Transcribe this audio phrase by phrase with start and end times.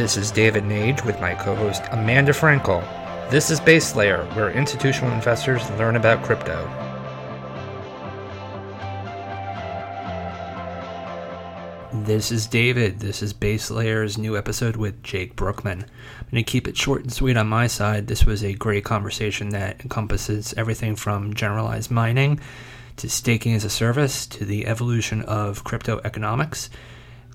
[0.00, 2.80] This is David Nage with my co host Amanda Frankel.
[3.30, 6.64] This is Base Layer, where institutional investors learn about crypto.
[11.92, 13.00] This is David.
[13.00, 15.82] This is Base Layer's new episode with Jake Brukhman.
[15.82, 18.06] I'm going to keep it short and sweet on my side.
[18.06, 22.40] This was a great conversation that encompasses everything from generalized mining
[22.96, 26.70] to staking as a service to the evolution of crypto economics.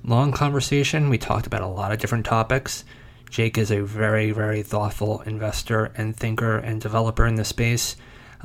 [0.05, 1.09] Long conversation.
[1.09, 2.85] We talked about a lot of different topics.
[3.29, 7.95] Jake is a very, very thoughtful investor and thinker and developer in the space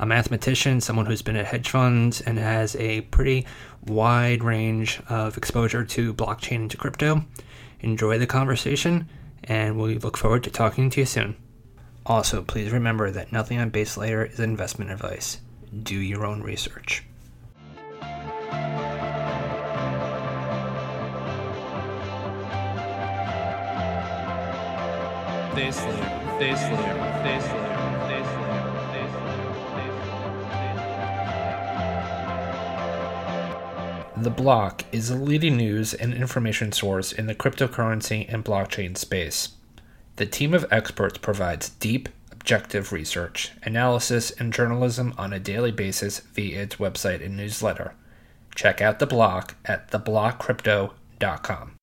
[0.01, 3.45] a mathematician, someone who's been at hedge funds and has a pretty
[3.85, 7.23] wide range of exposure to blockchain and to crypto.
[7.81, 9.07] Enjoy the conversation,
[9.43, 11.35] and we look forward to talking to you soon.
[12.05, 15.39] Also, please remember that nothing on Base Layer is investment advice.
[15.83, 17.03] Do your own research.
[34.21, 39.49] The Block is a leading news and information source in the cryptocurrency and blockchain space.
[40.17, 46.19] The team of experts provides deep, objective research, analysis, and journalism on a daily basis
[46.19, 47.93] via its website and newsletter.
[48.53, 51.80] Check out The Block at theblockcrypto.com.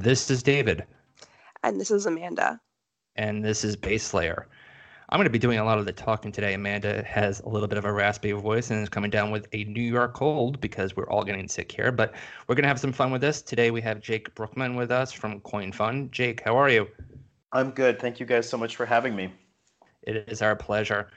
[0.00, 0.86] This is David.
[1.62, 2.58] And this is Amanda
[3.16, 4.48] and this is Base Layer.
[5.10, 6.54] I'm going to be doing a lot of the talking today.
[6.54, 9.64] Amanda has a little bit of a raspy voice and is coming down with a
[9.64, 11.92] New York cold because we're all getting sick here.
[11.92, 12.14] But
[12.48, 13.42] we're going to have some fun with this.
[13.42, 16.12] Today we have Jake Brukhman with us from CoinFund.
[16.12, 16.88] Jake, how are you?
[17.52, 18.00] I'm good.
[18.00, 19.30] Thank you guys so much for having me.
[20.04, 21.10] It is our pleasure.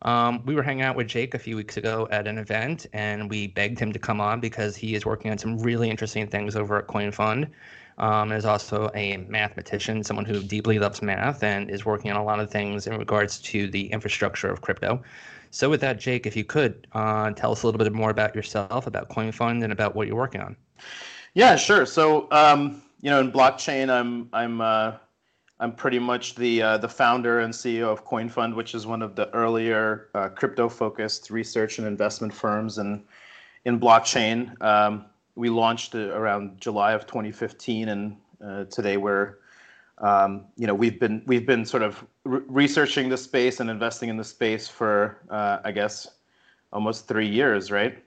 [0.00, 3.28] Um, we were hanging out with Jake a few weeks ago at an event, and
[3.28, 6.56] we begged him to come on because he is working on some really interesting things
[6.56, 7.50] over at CoinFund
[8.00, 12.24] um, is also a mathematician, someone who deeply loves math and is working on a
[12.24, 15.02] lot of things in regards to the infrastructure of crypto.
[15.50, 18.34] So, with that, Jake, if you could uh, tell us a little bit more about
[18.34, 20.56] yourself, about CoinFund, and about what you're working on.
[21.34, 21.84] Yeah, sure.
[21.86, 24.92] So, um, you know, in blockchain, I'm I'm uh,
[25.58, 29.14] I'm pretty much the uh, the founder and CEO of CoinFund, which is one of
[29.14, 33.04] the earlier uh, crypto-focused research and investment firms in
[33.64, 34.60] in blockchain.
[34.62, 35.04] Um,
[35.40, 39.38] we launched around July of 2015, and uh, today we're
[39.96, 44.10] um, you know we've been we've been sort of re- researching the space and investing
[44.10, 46.06] in the space for uh, I guess
[46.74, 48.04] almost three years, right?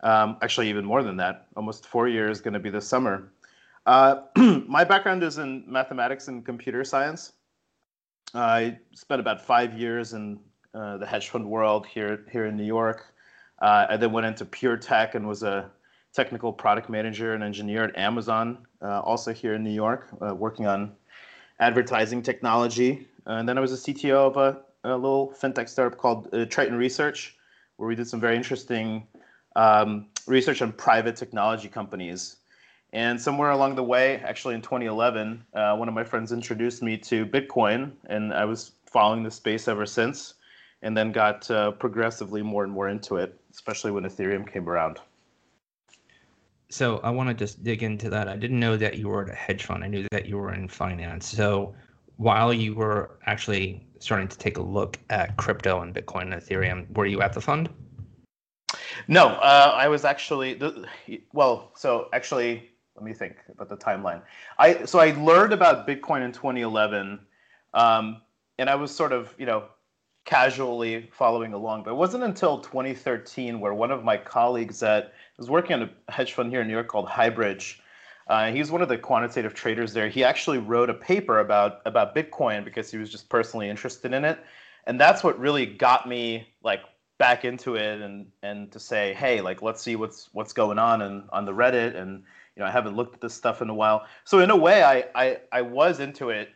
[0.00, 1.46] Um, actually, even more than that.
[1.56, 3.32] Almost four years, going to be this summer.
[3.86, 4.20] Uh,
[4.68, 7.32] my background is in mathematics and computer science.
[8.34, 10.38] I spent about five years in
[10.74, 13.14] uh, the hedge fund world here here in New York.
[13.62, 15.70] Uh, I then went into pure tech and was a
[16.16, 20.66] technical product manager and engineer at Amazon, uh, also here in New York, uh, working
[20.66, 20.92] on
[21.60, 23.06] advertising technology.
[23.26, 26.76] And then I was a CTO of a, a little fintech startup called uh, Triton
[26.76, 27.36] Research,
[27.76, 29.06] where we did some very interesting
[29.56, 32.36] um, research on private technology companies.
[32.92, 36.96] And somewhere along the way, actually in 2011, uh, one of my friends introduced me
[36.98, 40.34] to Bitcoin, and I was following the space ever since,
[40.80, 45.00] and then got uh, progressively more and more into it, especially when Ethereum came around.
[46.68, 48.28] So I want to just dig into that.
[48.28, 49.84] I didn't know that you were at a hedge fund.
[49.84, 51.28] I knew that you were in finance.
[51.28, 51.74] So
[52.16, 56.92] while you were actually starting to take a look at crypto and Bitcoin and Ethereum,
[56.96, 57.68] were you at the fund?
[59.08, 60.60] No, uh, I was actually
[61.32, 61.70] well.
[61.76, 64.22] So actually, let me think about the timeline.
[64.58, 67.20] I so I learned about Bitcoin in 2011,
[67.74, 68.22] um,
[68.58, 69.64] and I was sort of you know
[70.26, 71.84] casually following along.
[71.84, 76.12] But it wasn't until 2013 where one of my colleagues that was working on a
[76.12, 77.78] hedge fund here in New York called Highbridge.
[78.26, 80.08] Uh, he's one of the quantitative traders there.
[80.08, 84.24] He actually wrote a paper about about Bitcoin because he was just personally interested in
[84.24, 84.38] it,
[84.84, 86.80] and that's what really got me like
[87.18, 91.02] back into it and and to say, hey, like let's see what's what's going on
[91.02, 92.24] and on the Reddit and
[92.56, 94.04] you know I haven't looked at this stuff in a while.
[94.24, 96.48] So in a way, I I, I was into it,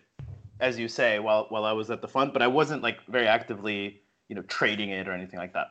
[0.60, 3.26] as you say, while while I was at the fund, but I wasn't like very
[3.26, 5.68] actively you know trading it or anything like that.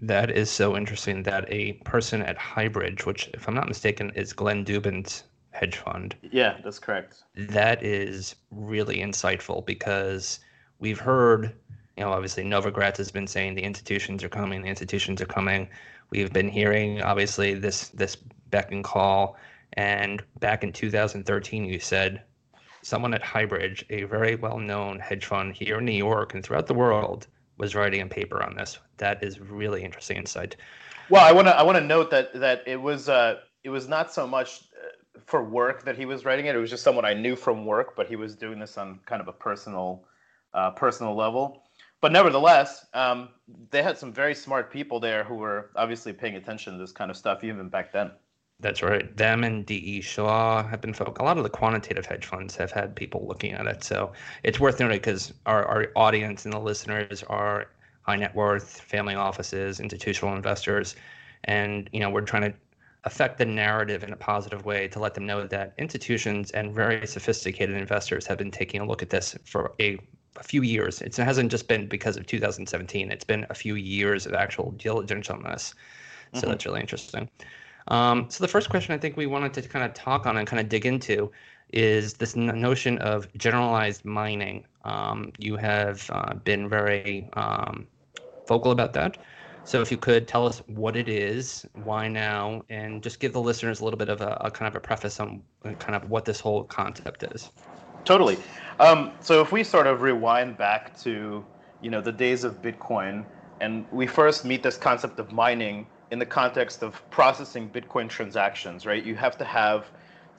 [0.00, 4.32] That is so interesting that a person at Highbridge, which, if I'm not mistaken, is
[4.32, 6.16] Glenn Dubin's hedge fund.
[6.32, 7.22] Yeah, that's correct.
[7.36, 10.40] That is really insightful because
[10.80, 11.54] we've heard,
[11.96, 15.68] you know, obviously Novogratz has been saying the institutions are coming, the institutions are coming.
[16.10, 18.16] We've been hearing, obviously, this this
[18.50, 19.36] beck and call.
[19.74, 22.22] And back in 2013, you said
[22.82, 26.66] someone at Highbridge, a very well known hedge fund here in New York and throughout
[26.66, 27.26] the world,
[27.58, 28.78] was writing a paper on this.
[28.98, 30.56] That is really interesting insight.
[31.08, 33.88] Well, I want to I want to note that that it was uh, it was
[33.88, 36.54] not so much uh, for work that he was writing it.
[36.54, 39.20] It was just someone I knew from work, but he was doing this on kind
[39.20, 40.04] of a personal
[40.54, 41.62] uh, personal level.
[42.00, 43.28] But nevertheless, um,
[43.70, 47.10] they had some very smart people there who were obviously paying attention to this kind
[47.10, 48.10] of stuff even back then.
[48.62, 49.14] That's right.
[49.16, 50.00] Them and D.E.
[50.00, 51.20] Shaw have been focused.
[51.20, 53.82] A lot of the quantitative hedge funds have had people looking at it.
[53.82, 54.12] So
[54.44, 57.66] it's worth noting because our, our audience and the listeners are
[58.02, 60.94] high net worth, family offices, institutional investors.
[61.44, 62.54] And, you know, we're trying to
[63.04, 67.04] affect the narrative in a positive way to let them know that institutions and very
[67.04, 69.98] sophisticated investors have been taking a look at this for a
[70.36, 71.02] a few years.
[71.02, 73.12] It's, it hasn't just been because of 2017.
[73.12, 75.74] It's been a few years of actual diligence on this.
[76.32, 76.50] So mm-hmm.
[76.50, 77.28] that's really interesting.
[77.88, 80.46] Um, so the first question I think we wanted to kind of talk on and
[80.46, 81.30] kind of dig into
[81.72, 84.64] is this notion of generalized mining.
[84.84, 87.86] Um, you have uh, been very um,
[88.46, 89.16] vocal about that.
[89.64, 93.40] So if you could tell us what it is, why now, and just give the
[93.40, 95.42] listeners a little bit of a, a kind of a preface on
[95.78, 97.50] kind of what this whole concept is.
[98.04, 98.36] Totally.
[98.80, 101.44] Um, so if we sort of rewind back to
[101.80, 103.24] you know the days of Bitcoin,
[103.60, 108.84] and we first meet this concept of mining in the context of processing Bitcoin transactions,
[108.84, 109.02] right?
[109.02, 109.86] You have to have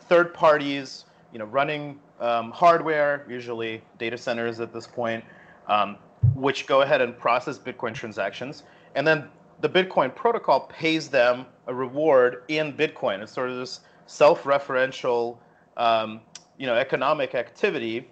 [0.01, 5.25] third parties, you know, running um, hardware, usually data centers at this point,
[5.67, 5.97] um,
[6.35, 8.61] which go ahead and process Bitcoin transactions,
[8.93, 9.27] and then
[9.61, 13.23] the Bitcoin protocol pays them a reward in Bitcoin.
[13.23, 15.37] It's sort of this self-referential,
[15.77, 16.21] um,
[16.59, 18.07] you know, economic activity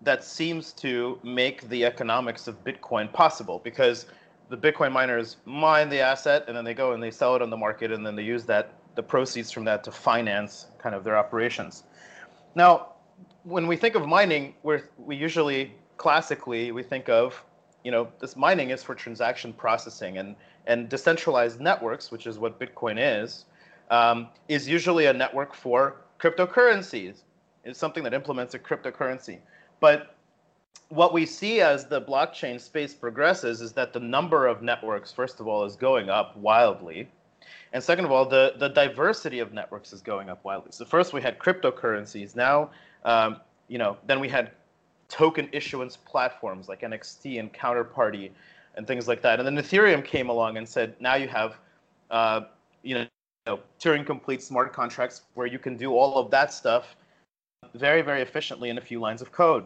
[0.00, 4.06] that seems to make the economics of Bitcoin possible because
[4.52, 7.48] the Bitcoin miners mine the asset and then they go and they sell it on
[7.48, 11.04] the market and then they use that the proceeds from that to finance kind of
[11.04, 11.84] their operations.
[12.54, 12.92] Now,
[13.44, 17.42] when we think of mining, we we usually classically we think of
[17.82, 22.60] you know this mining is for transaction processing and and decentralized networks, which is what
[22.60, 23.46] Bitcoin is,
[23.90, 27.22] um, is usually a network for cryptocurrencies.
[27.64, 29.38] It's something that implements a cryptocurrency.
[29.80, 30.14] But
[30.92, 35.40] what we see as the blockchain space progresses is that the number of networks, first
[35.40, 37.08] of all, is going up wildly.
[37.72, 40.72] And second of all, the, the diversity of networks is going up wildly.
[40.72, 42.36] So first we had cryptocurrencies.
[42.36, 42.70] Now,
[43.06, 44.50] um, you know, then we had
[45.08, 48.30] token issuance platforms like NXT and Counterparty
[48.76, 49.40] and things like that.
[49.40, 51.56] And then Ethereum came along and said, now you have,
[52.10, 52.42] uh,
[52.82, 53.08] you know, you
[53.46, 56.96] know, Turing complete smart contracts where you can do all of that stuff
[57.74, 59.64] very, very efficiently in a few lines of code.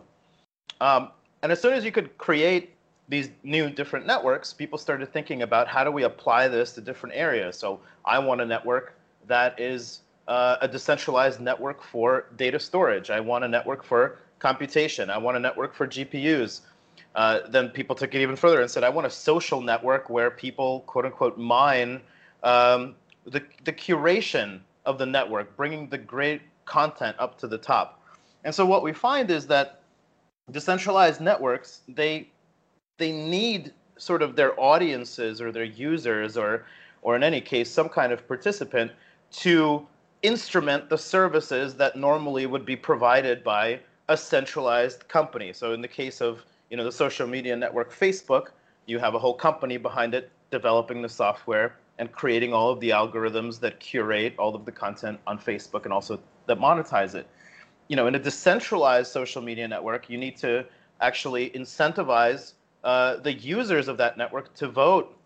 [0.81, 1.11] Um,
[1.43, 2.75] and as soon as you could create
[3.09, 7.15] these new different networks, people started thinking about how do we apply this to different
[7.15, 7.57] areas.
[7.57, 8.95] So I want a network
[9.27, 13.11] that is uh, a decentralized network for data storage.
[13.11, 15.09] I want a network for computation.
[15.09, 16.63] I want a network for GPUs.
[17.15, 20.31] Uh, then people took it even further and said, I want a social network where
[20.31, 22.01] people, quote unquote, mine
[22.43, 22.95] um,
[23.25, 28.01] the, the curation of the network, bringing the great content up to the top.
[28.45, 29.81] And so what we find is that
[30.51, 32.29] decentralized networks, they
[32.99, 36.67] they need sort of their audiences or their users or
[37.03, 38.91] or in any case some kind of participant
[39.31, 39.87] to
[40.23, 43.79] instrument the services that normally would be provided by
[44.09, 45.53] a centralized company.
[45.53, 48.49] So in the case of you know the social media network Facebook,
[48.87, 52.91] you have a whole company behind it developing the software and creating all of the
[52.91, 57.27] algorithms that curate all of the content on Facebook and also that monetize it.
[57.89, 60.65] You know, in a decentralized social media network, you need to
[61.01, 62.53] actually incentivize
[62.85, 65.17] uh, the users of that network to vote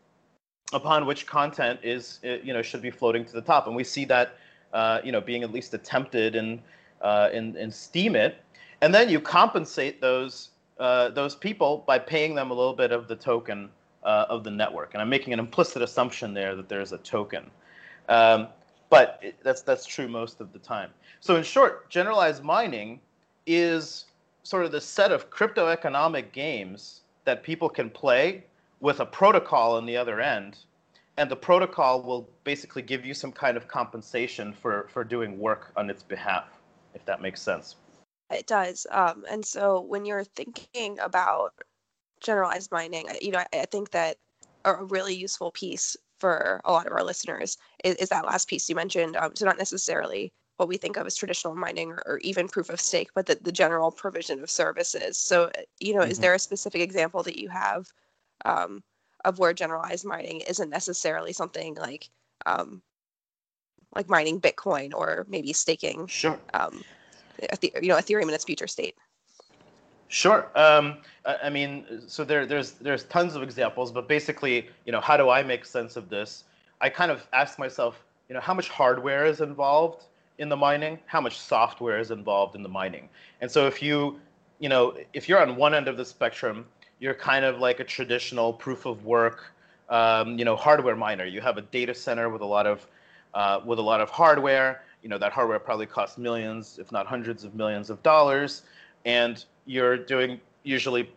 [0.72, 3.66] upon which content is, uh, you know, should be floating to the top.
[3.66, 4.36] And we see that,
[4.72, 6.60] uh, you know, being at least attempted in,
[7.00, 8.34] uh, in, in Steemit.
[8.80, 13.08] And then you compensate those, uh, those people by paying them a little bit of
[13.08, 13.68] the token
[14.04, 14.94] uh, of the network.
[14.94, 17.50] And I'm making an implicit assumption there that there's a token.
[18.08, 18.48] Um,
[18.90, 20.90] but it, that's that's true most of the time.
[21.20, 23.00] So in short, generalized mining
[23.46, 24.04] is
[24.42, 28.44] sort of the set of crypto economic games that people can play
[28.80, 30.58] with a protocol on the other end,
[31.16, 35.72] and the protocol will basically give you some kind of compensation for for doing work
[35.76, 36.60] on its behalf,
[36.94, 37.76] if that makes sense.
[38.30, 38.86] It does.
[38.90, 41.52] Um, and so when you're thinking about
[42.20, 44.16] generalized mining, you know, I, I think that
[44.64, 48.68] a really useful piece for a lot of our listeners is, is that last piece
[48.68, 49.16] you mentioned.
[49.16, 52.68] Um, so not necessarily what we think of as traditional mining or, or even proof
[52.68, 55.16] of stake, but the, the general provision of services.
[55.16, 56.10] So, uh, you know, mm-hmm.
[56.10, 57.86] is there a specific example that you have
[58.44, 58.82] um,
[59.24, 62.10] of where generalized mining isn't necessarily something like
[62.46, 62.82] um,
[63.96, 66.06] like mining Bitcoin or maybe staking?
[66.06, 66.38] Sure.
[66.52, 66.84] Um,
[67.62, 68.96] you know, Ethereum in its future state.
[70.10, 70.48] Sure.
[70.56, 75.16] Um, I mean, so there, there's there's tons of examples, but basically, you know, how
[75.16, 76.44] do I make sense of this?
[76.80, 80.06] I kind of ask myself, you know, how much hardware is involved
[80.38, 80.98] in the mining?
[81.06, 83.08] How much software is involved in the mining?
[83.40, 84.18] And so if you,
[84.58, 86.66] you know, if you're on one end of the spectrum,
[86.98, 89.52] you're kind of like a traditional proof of work,
[89.90, 91.24] um, you know, hardware miner.
[91.24, 92.84] You have a data center with a lot of
[93.34, 94.82] uh, with a lot of hardware.
[95.04, 98.62] You know, that hardware probably costs millions, if not hundreds of millions of dollars,
[99.04, 101.10] and you're doing usually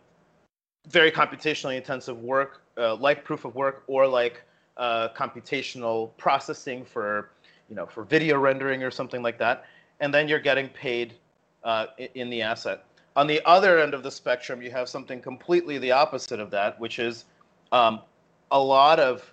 [0.88, 4.42] very computationally intensive work, uh, like proof of work, or like
[4.76, 7.30] uh, computational processing for,
[7.68, 9.64] you know, for video rendering or something like that,
[10.00, 11.14] and then you're getting paid
[11.62, 12.84] uh, in the asset.
[13.16, 16.78] On the other end of the spectrum, you have something completely the opposite of that,
[16.80, 17.24] which is
[17.70, 18.00] um,
[18.50, 19.32] a lot of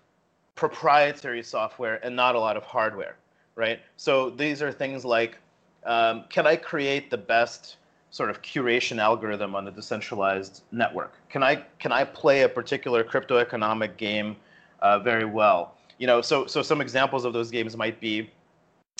[0.56, 3.16] proprietary software and not a lot of hardware,
[3.56, 3.80] right?
[3.98, 5.38] So these are things like,
[5.84, 7.78] um, can I create the best
[8.12, 11.14] sort of curation algorithm on the decentralized network?
[11.30, 14.36] Can I can I play a particular crypto economic game
[14.82, 15.76] uh, very well?
[15.98, 18.30] You know, so so some examples of those games might be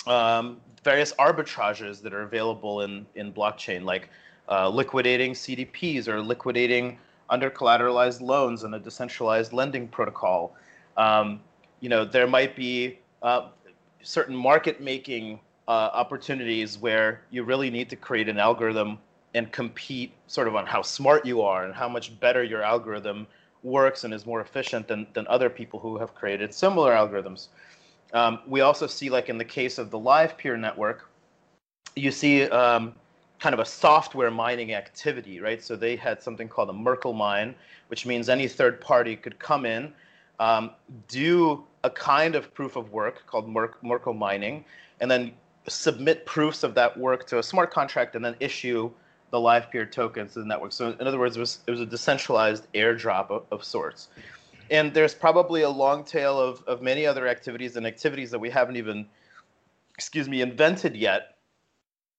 [0.06, 4.08] um, various arbitrages that are available in in blockchain, like
[4.48, 6.98] uh, liquidating CDPs or liquidating
[7.30, 10.54] under collateralized loans in a decentralized lending protocol.
[10.96, 11.40] Um,
[11.80, 13.48] you know, there might be uh,
[14.02, 15.40] certain market making
[15.72, 18.98] uh, opportunities where you really need to create an algorithm
[19.32, 23.26] and compete sort of on how smart you are and how much better your algorithm
[23.62, 27.48] works and is more efficient than, than other people who have created similar algorithms.
[28.12, 31.08] Um, we also see, like in the case of the Livepeer network,
[31.96, 32.94] you see um,
[33.38, 35.62] kind of a software mining activity, right?
[35.62, 37.54] So they had something called a Merkle mine,
[37.88, 39.94] which means any third party could come in,
[40.38, 40.72] um,
[41.08, 43.48] do a kind of proof of work called
[43.82, 44.66] Merkle mining,
[45.00, 45.32] and then
[45.68, 48.90] submit proofs of that work to a smart contract and then issue
[49.30, 50.72] the Livepeer tokens to the network.
[50.72, 54.08] So in other words, it was, it was a decentralized airdrop of, of sorts.
[54.70, 58.50] And there's probably a long tail of, of many other activities and activities that we
[58.50, 59.06] haven't even,
[59.94, 61.36] excuse me, invented yet,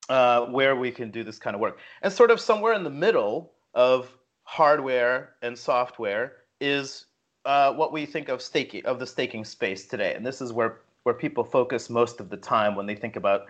[0.10, 1.80] uh, where we can do this kind of work.
[2.02, 4.10] And sort of somewhere in the middle of
[4.44, 7.06] hardware and software is
[7.46, 10.80] uh, what we think of staking of the staking space today, and this is where
[11.04, 13.48] where people focus most of the time when they think about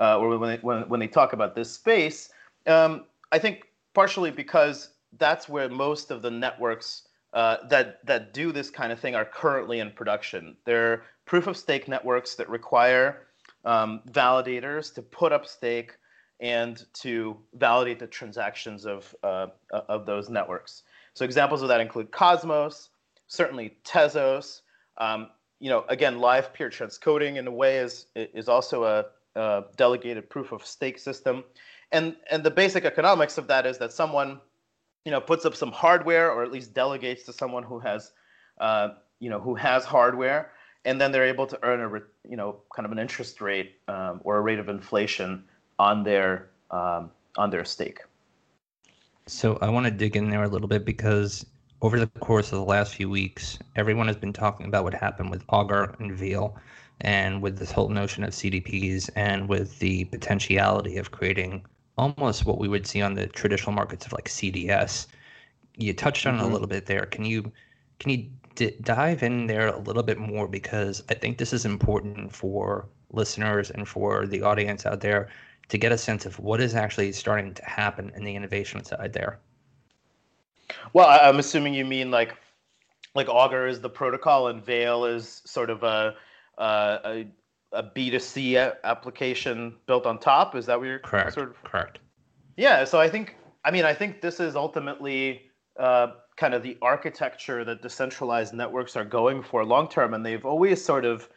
[0.00, 2.30] uh, or when they, when when they talk about this space.
[2.66, 3.64] Um, I think
[3.94, 9.00] partially because that's where most of the networks uh, that that do this kind of
[9.00, 10.56] thing are currently in production.
[10.64, 13.26] They're proof of stake networks that require
[13.64, 15.96] um, validators to put up stake
[16.40, 20.84] and to validate the transactions of uh, of those networks.
[21.14, 22.90] So examples of that include Cosmos,
[23.26, 24.60] certainly Tezos.
[24.98, 25.28] Um,
[25.60, 30.52] you know, again, Livepeer transcoding in a way is is also a, a, delegated proof
[30.52, 31.44] of stake system,
[31.92, 34.40] and and the basic economics of that is that someone,
[35.04, 38.12] you know, puts up some hardware or at least delegates to someone who has,
[38.60, 40.52] uh, you know, who has hardware,
[40.84, 44.20] and then they're able to earn a you know kind of an interest rate um,
[44.24, 45.44] or a rate of inflation
[45.78, 48.00] on their um, on their stake.
[49.26, 51.44] So I want to dig in there a little bit because
[51.80, 55.30] over the course of the last few weeks, everyone has been talking about what happened
[55.30, 56.56] with Augur and Veil
[57.00, 61.64] and with this whole notion of CDPs and with the potentiality of creating
[61.96, 65.06] almost what we would see on the traditional markets of like CDS.
[65.76, 66.44] You touched on mm-hmm.
[66.44, 67.06] it a little bit there.
[67.06, 67.52] Can you
[68.00, 71.64] can you d- dive in there a little bit more because I think this is
[71.64, 75.28] important for listeners and for the audience out there
[75.68, 79.12] to get a sense of what is actually starting to happen in the innovation side
[79.12, 79.38] there.
[80.92, 82.36] Well, I'm assuming you mean like
[83.14, 86.14] like Augur is the protocol and Veil is sort of a
[86.58, 87.26] a,
[87.72, 90.54] a B2C application built on top.
[90.54, 91.34] Is that what you're correct?
[91.34, 91.62] Sort of...
[91.64, 92.00] Correct.
[92.56, 92.84] Yeah.
[92.84, 95.42] So I think I mean I think this is ultimately
[95.78, 100.46] uh, kind of the architecture that decentralized networks are going for long term, and they've
[100.46, 101.28] always sort of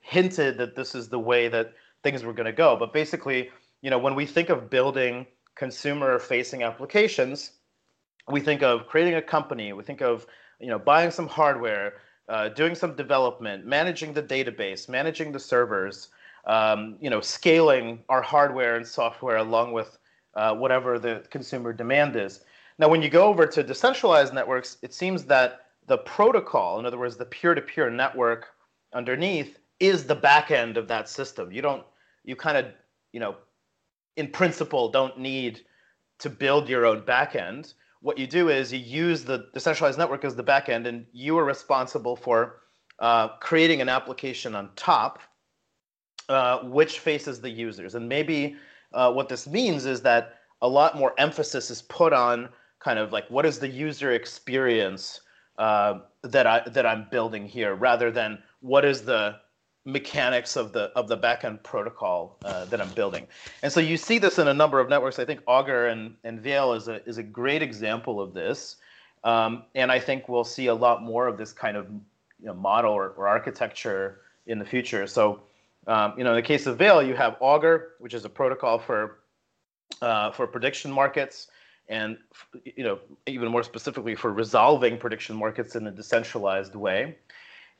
[0.00, 2.76] hinted that this is the way that things were going to go.
[2.76, 3.50] But basically,
[3.82, 7.52] you know, when we think of building consumer-facing applications
[8.28, 10.26] we think of creating a company, we think of
[10.60, 11.94] you know buying some hardware,
[12.28, 16.08] uh, doing some development, managing the database, managing the servers,
[16.46, 19.98] um, you know, scaling our hardware and software along with
[20.34, 22.40] uh, whatever the consumer demand is.
[22.78, 26.98] Now, when you go over to decentralized networks, it seems that the protocol, in other
[26.98, 28.48] words, the peer-to-peer network
[28.94, 31.50] underneath, is the back end of that system.
[31.52, 31.84] You don't,
[32.24, 32.66] you kind of,
[33.12, 33.36] you know,
[34.16, 35.60] in principle, don't need
[36.18, 40.24] to build your own back end what you do is you use the decentralized network
[40.24, 42.60] as the backend, and you are responsible for
[42.98, 45.20] uh, creating an application on top,
[46.28, 47.94] uh, which faces the users.
[47.94, 48.56] And maybe
[48.92, 53.12] uh, what this means is that a lot more emphasis is put on kind of
[53.12, 55.20] like what is the user experience
[55.58, 59.36] uh, that I that I'm building here, rather than what is the
[59.84, 63.26] mechanics of the of the backend protocol uh, that I'm building.
[63.62, 65.18] And so you see this in a number of networks.
[65.18, 68.76] I think Augur and, and Veil is a is a great example of this.
[69.24, 71.86] Um, and I think we'll see a lot more of this kind of
[72.40, 75.06] you know, model or, or architecture in the future.
[75.06, 75.42] So
[75.86, 78.78] um, you know, in the case of Veil, you have Augur, which is a protocol
[78.78, 79.20] for
[80.02, 81.48] uh, for prediction markets,
[81.88, 82.18] and
[82.64, 87.16] you know, even more specifically for resolving prediction markets in a decentralized way.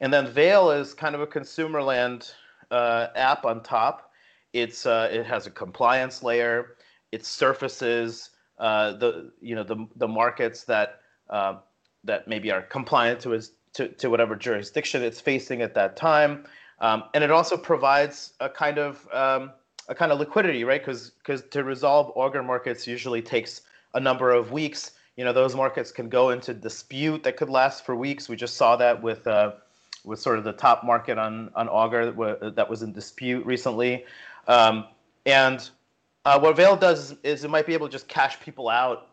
[0.01, 2.33] And then Veil is kind of a consumer land
[2.71, 4.11] uh, app on top.
[4.53, 6.77] It's uh, it has a compliance layer.
[7.13, 11.57] It surfaces uh, the you know the the markets that uh,
[12.05, 16.45] that maybe are compliant to his to, to whatever jurisdiction it's facing at that time.
[16.81, 19.53] Um, and it also provides a kind of um,
[19.89, 20.81] a kind of liquidity, right?
[20.81, 23.63] Because because to resolve Augur markets usually takes
[23.95, 24.93] a number of weeks.
[25.17, 28.29] You know, those markets can go into dispute that could last for weeks.
[28.29, 29.27] We just saw that with
[30.05, 32.11] with sort of the top market on on Augur
[32.51, 34.05] that was in dispute recently.
[34.49, 34.87] Um,
[35.27, 35.69] and
[36.25, 39.09] uh, what Veil does is it might be able to just cash people out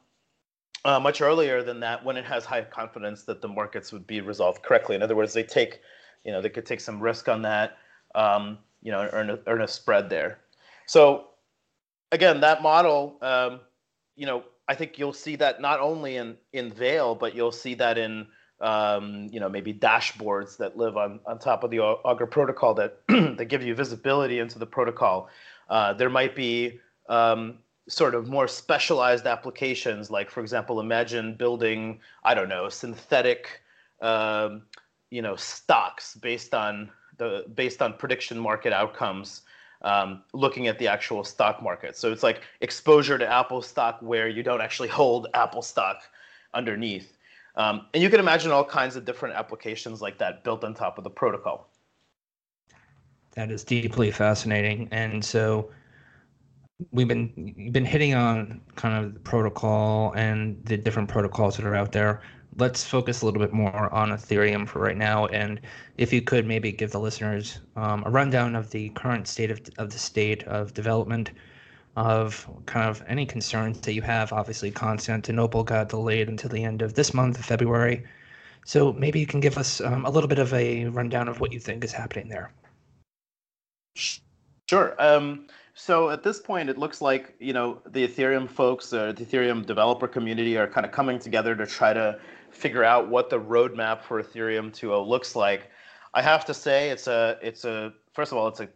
[0.86, 4.22] uh, much earlier than that when it has high confidence that the markets would be
[4.22, 4.96] resolved correctly.
[4.96, 5.82] In other words, they take,
[6.24, 7.78] you know, they could take some risk on that,
[8.16, 10.40] um, you know, earn a, earn a spread there.
[10.86, 11.28] So
[12.12, 13.60] again, that model, um,
[14.16, 17.74] you know, I think you'll see that not only in in Veil, but you'll see
[17.76, 18.28] that in
[18.60, 23.00] um, you know, maybe dashboards that live on, on top of the Augur protocol that,
[23.08, 25.30] that give you visibility into the protocol.
[25.70, 32.00] Uh, there might be um, sort of more specialized applications, like, for example, imagine building,
[32.24, 33.62] I don't know, synthetic,
[34.02, 34.64] um,
[35.10, 39.42] you know, stocks based on the based on prediction market outcomes,
[39.82, 41.96] um, looking at the actual stock market.
[41.96, 46.02] So it's like exposure to Apple stock where you don't actually hold Apple stock
[46.54, 47.17] underneath.
[47.58, 50.98] Um, and you can imagine all kinds of different applications like that built on top
[51.00, 51.70] of the protocol.
[53.32, 54.88] That is deeply fascinating.
[54.92, 55.72] And so
[56.92, 61.76] we've been been hitting on kind of the protocol and the different protocols that are
[61.76, 62.22] out there.
[62.58, 65.26] Let's focus a little bit more on Ethereum for right now.
[65.28, 65.60] And
[65.98, 69.62] if you could maybe give the listeners um, a rundown of the current state of,
[69.78, 71.32] of the state of development
[71.98, 74.32] of kind of any concerns that you have.
[74.32, 78.06] Obviously, Constantinople got delayed until the end of this month, February.
[78.66, 81.52] So maybe you can give us um, a little bit of a rundown of what
[81.52, 82.52] you think is happening there.
[84.70, 84.96] Sure.
[85.00, 89.26] Um, so at this point, it looks like you know the Ethereum folks, or the
[89.26, 92.20] Ethereum developer community, are kind of coming together to try to
[92.52, 95.72] figure out what the roadmap for Ethereum 2.0 looks like.
[96.14, 98.70] I have to say, it's a it's a first of all, it's a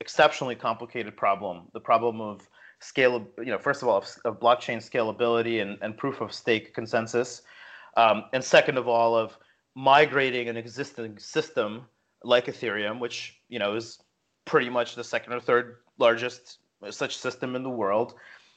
[0.00, 1.68] exceptionally complicated problem.
[1.72, 2.48] The problem of
[2.80, 6.74] scale, you know, first of all, of, of blockchain scalability and, and proof of stake
[6.74, 7.42] consensus,
[7.96, 9.36] um, and second of all, of
[9.74, 11.82] migrating an existing system
[12.24, 13.98] like Ethereum, which you know is
[14.44, 16.58] pretty much the second or third largest
[16.90, 18.14] such system in the world,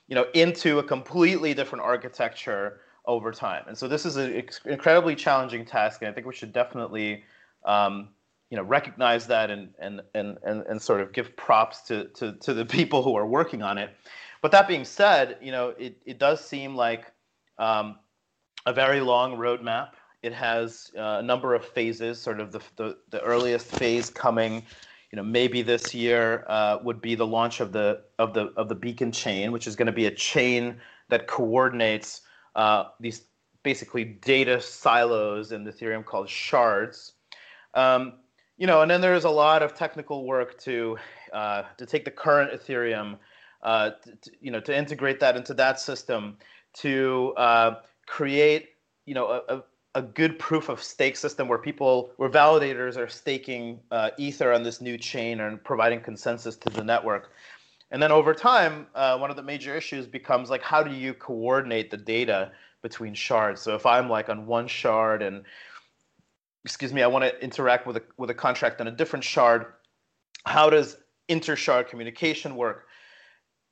[0.07, 3.63] you know, into a completely different architecture over time.
[3.67, 7.23] And so this is an incredibly challenging task, and I think we should definitely
[7.65, 8.09] um,
[8.53, 12.33] you know recognize that and and and and, and sort of give props to, to
[12.33, 13.89] to the people who are working on it.
[14.43, 17.11] But that being said you know it, it does seem like
[17.57, 17.97] um,
[18.67, 19.93] a very long roadmap.
[20.21, 24.61] It has uh, a number of phases sort of the, the, the earliest phase coming
[25.11, 28.69] you know maybe this year uh, would be the launch of the of the of
[28.69, 32.21] the beacon chain which is going to be a chain that coordinates
[32.55, 33.23] uh, these
[33.63, 37.13] basically data silos in ethereum called shards.
[37.73, 38.13] Um,
[38.57, 40.97] you know, and then there's a lot of technical work to
[41.33, 43.17] uh, to take the current Ethereum,
[43.63, 46.37] uh, to, you know, to integrate that into that system,
[46.73, 48.69] to uh, create,
[49.05, 49.63] you know, a,
[49.95, 54.63] a good proof of stake system where people, where validators are staking uh, Ether on
[54.63, 57.31] this new chain and providing consensus to the network.
[57.91, 61.13] And then over time, uh, one of the major issues becomes like, how do you
[61.13, 63.61] coordinate the data between shards?
[63.61, 65.43] So if I'm like on one shard and
[66.65, 69.65] excuse me, I want to interact with a with a contract on a different shard.
[70.45, 70.97] How does
[71.29, 72.87] inter-shard communication work?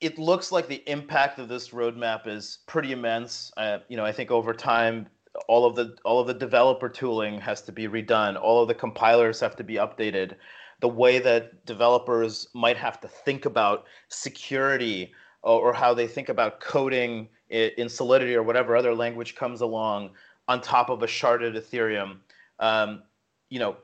[0.00, 3.52] It looks like the impact of this roadmap is pretty immense.
[3.56, 5.06] Uh, you know, I think over time,
[5.48, 8.40] all of the all of the developer tooling has to be redone.
[8.40, 10.36] All of the compilers have to be updated.
[10.80, 16.28] The way that developers might have to think about security or, or how they think
[16.28, 20.10] about coding in, in Solidity or whatever other language comes along
[20.48, 22.16] on top of a sharded Ethereum
[22.58, 23.02] um,
[23.50, 23.76] you know,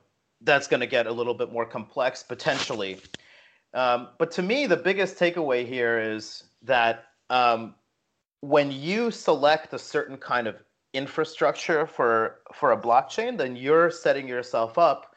[0.42, 3.00] that's going to get a little bit more complex potentially.
[3.74, 7.74] Um, but to me, the biggest takeaway here is that um,
[8.40, 10.62] when you select a certain kind of
[10.94, 15.14] infrastructure for for a blockchain, then you're setting yourself up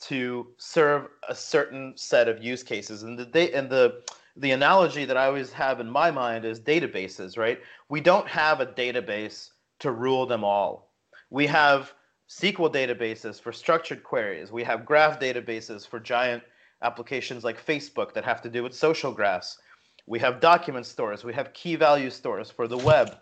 [0.00, 3.02] to serve a certain set of use cases.
[3.02, 4.02] And the da- and the
[4.36, 7.60] the analogy that I always have in my mind is databases, right?
[7.88, 10.92] We don't have a database to rule them all.
[11.30, 11.92] We have
[12.30, 14.52] SQL databases for structured queries.
[14.52, 16.44] We have graph databases for giant
[16.80, 19.58] applications like Facebook that have to do with social graphs.
[20.06, 21.24] We have document stores.
[21.24, 23.16] We have key value stores for the web,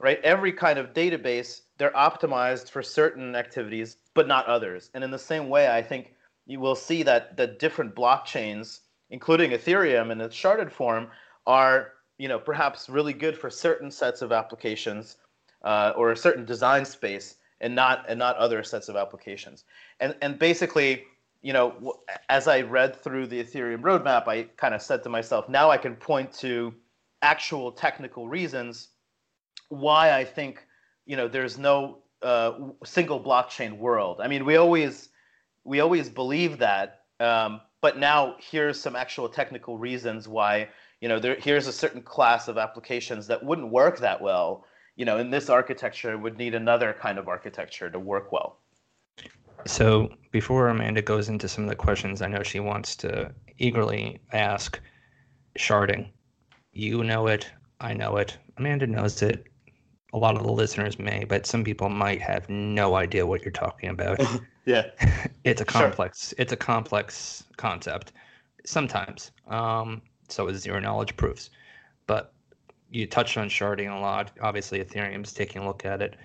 [0.00, 0.20] right?
[0.24, 4.90] Every kind of database, they're optimized for certain activities, but not others.
[4.92, 6.14] And in the same way, I think
[6.46, 11.12] you will see that the different blockchains, including Ethereum in its sharded form,
[11.46, 15.16] are you know perhaps really good for certain sets of applications
[15.62, 19.64] uh, or a certain design space, and not and not other sets of applications.
[20.00, 21.04] And and basically,
[21.42, 21.94] you know,
[22.28, 25.76] as I read through the Ethereum roadmap, I kind of said to myself, now I
[25.76, 26.74] can point to
[27.22, 28.88] actual technical reasons
[29.68, 30.66] why I think,
[31.06, 32.52] you know, there's no uh,
[32.84, 34.20] single blockchain world.
[34.20, 35.10] I mean, we always
[35.64, 40.68] we always believe that, um, but now here's some actual technical reasons why,
[41.00, 44.64] you know, there, here's a certain class of applications that wouldn't work that well.
[44.98, 48.58] You know, in this architecture would need another kind of architecture to work well.
[49.64, 54.20] So before Amanda goes into some of the questions, I know she wants to eagerly
[54.32, 54.80] ask
[55.56, 56.08] sharding.
[56.72, 57.48] You know it.
[57.80, 58.38] I know it.
[58.56, 59.44] Amanda knows it.
[60.12, 63.52] A lot of the listeners may, but some people might have no idea what you're
[63.52, 64.20] talking about.
[64.64, 64.86] yeah.
[65.44, 66.30] it's a complex.
[66.30, 66.36] Sure.
[66.38, 68.12] It's a complex concept.
[68.66, 69.30] Sometimes.
[69.46, 71.50] Um, so is zero knowledge proofs.
[72.08, 72.32] But
[72.90, 74.30] you touched on sharding a lot.
[74.40, 76.16] Obviously, Ethereum's taking a look at it.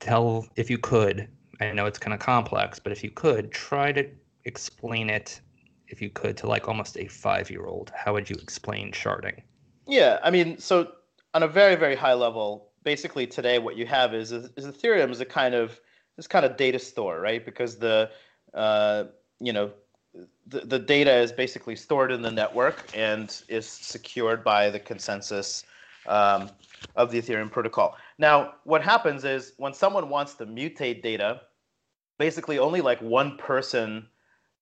[0.00, 1.28] Tell, if you could,
[1.60, 4.08] I know it's kind of complex, but if you could try to
[4.44, 5.40] explain it,
[5.88, 9.40] if you could, to like almost a five year old, how would you explain sharding?
[9.86, 10.92] Yeah, I mean, so
[11.34, 15.10] on a very, very high level, basically today what you have is, is, is Ethereum
[15.10, 15.80] is a kind of
[16.16, 17.44] this kind of data store, right?
[17.44, 18.10] Because the
[18.52, 19.04] uh,
[19.40, 19.72] you know
[20.46, 25.64] the, the data is basically stored in the network and is secured by the consensus
[26.06, 26.50] um,
[26.96, 27.96] of the Ethereum protocol.
[28.18, 31.42] Now, what happens is when someone wants to mutate data,
[32.18, 34.06] basically only like one person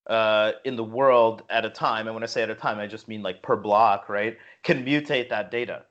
[0.07, 2.87] uh, in the world at a time, and when I say at a time, I
[2.87, 5.85] just mean like per block, right, can mutate that data.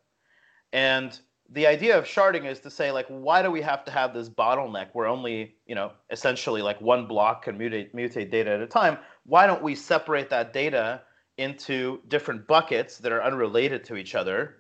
[0.74, 1.18] And
[1.54, 4.30] the idea of sharding is to say like why do we have to have this
[4.30, 8.68] bottleneck where only you know essentially like one block can mutate, mutate data at a
[8.68, 8.98] time?
[9.26, 11.02] Why don't we separate that data
[11.38, 14.58] into different buckets that are unrelated to each other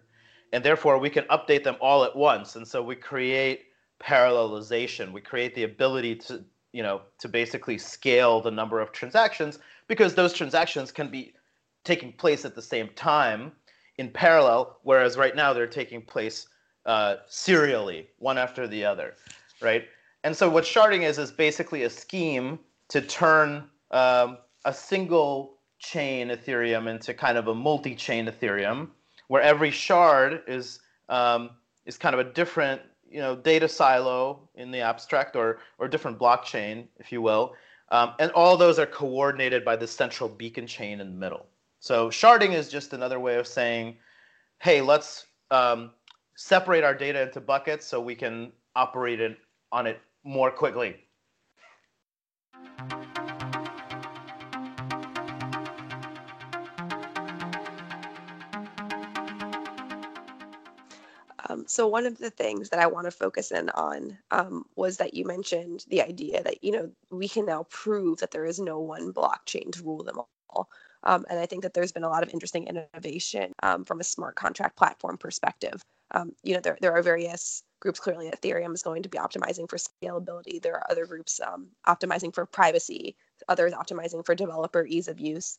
[0.53, 2.57] and therefore we can update them all at once?
[2.57, 3.67] And so we create
[4.03, 5.13] parallelization.
[5.13, 10.13] We create the ability to you know to basically scale the number of transactions because
[10.13, 11.33] those transactions can be
[11.85, 13.53] taking place at the same time
[13.97, 16.47] in parallel whereas right now they're taking place
[16.85, 19.15] uh, serially one after the other
[19.61, 19.85] right
[20.23, 26.29] and so what sharding is is basically a scheme to turn um, a single chain
[26.29, 28.87] ethereum into kind of a multi-chain ethereum
[29.27, 31.51] where every shard is um,
[31.85, 36.19] is kind of a different you know data silo in the abstract or or different
[36.19, 37.55] blockchain, if you will,
[37.89, 41.45] um, and all those are coordinated by the central beacon chain in the middle.
[41.79, 43.97] So sharding is just another way of saying,
[44.59, 45.91] hey, let's um,
[46.41, 49.37] separate our data into buckets so we can operate it
[49.71, 50.95] on it more quickly.
[61.49, 64.97] Um, so one of the things that I want to focus in on um, was
[64.97, 68.59] that you mentioned the idea that you know we can now prove that there is
[68.59, 70.69] no one blockchain to rule them all.
[71.03, 74.03] Um, and I think that there's been a lot of interesting innovation um, from a
[74.03, 75.81] smart contract platform perspective.
[76.13, 77.99] Um, you know, there, there are various groups.
[77.99, 80.61] Clearly, Ethereum is going to be optimizing for scalability.
[80.61, 83.15] There are other groups um, optimizing for privacy,
[83.47, 85.57] others optimizing for developer ease of use.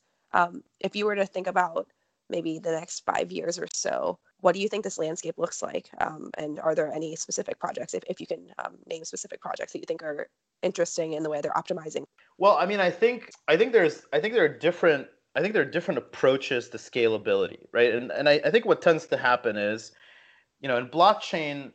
[0.80, 1.88] if you were to think about
[2.28, 5.88] maybe the next five years or so, what do you think this landscape looks like?
[6.00, 9.72] Um, and are there any specific projects, if, if you can um, name specific projects
[9.72, 10.28] that you think are
[10.62, 12.04] interesting in the way they're optimizing?
[12.38, 15.52] Well, I mean, I think I think there's I think there are different I think
[15.54, 17.94] there are different approaches to scalability, right?
[17.94, 19.92] And and I, I think what tends to happen is,
[20.62, 21.72] you know, in blockchain,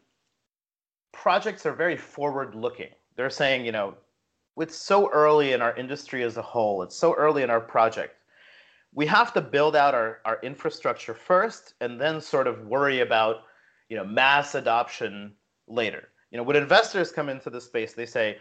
[1.13, 2.89] projects are very forward looking.
[3.15, 3.93] They're saying, you know,
[4.57, 6.81] it's so early in our industry as a whole.
[6.81, 8.17] It's so early in our project
[8.97, 13.43] we have to build out our, our infrastructure first and then sort of worry about
[13.89, 15.31] you know mass adoption
[15.67, 18.37] later you know when investors come into the space they say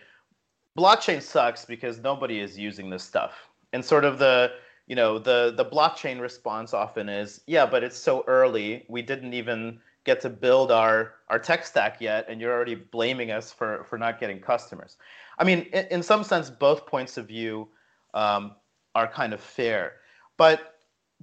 [0.77, 3.33] blockchain sucks because nobody is using this stuff
[3.75, 4.51] and sort of the
[4.87, 9.35] you know the the blockchain response often is yeah but it's so early we didn't
[9.35, 13.85] even get to build our our tech stack yet, and you're already blaming us for
[13.85, 14.97] for not getting customers.
[15.39, 17.69] I mean, in, in some sense, both points of view
[18.15, 18.53] um,
[18.95, 19.97] are kind of fair,
[20.39, 20.77] but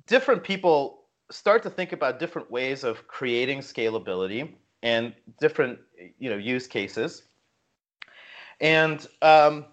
[0.06, 5.80] different people start to think about different ways of creating scalability and different
[6.19, 7.24] you know use cases.
[8.60, 9.65] And um,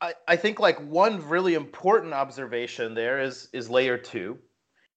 [0.00, 4.38] I, I think like one really important observation there is is layer two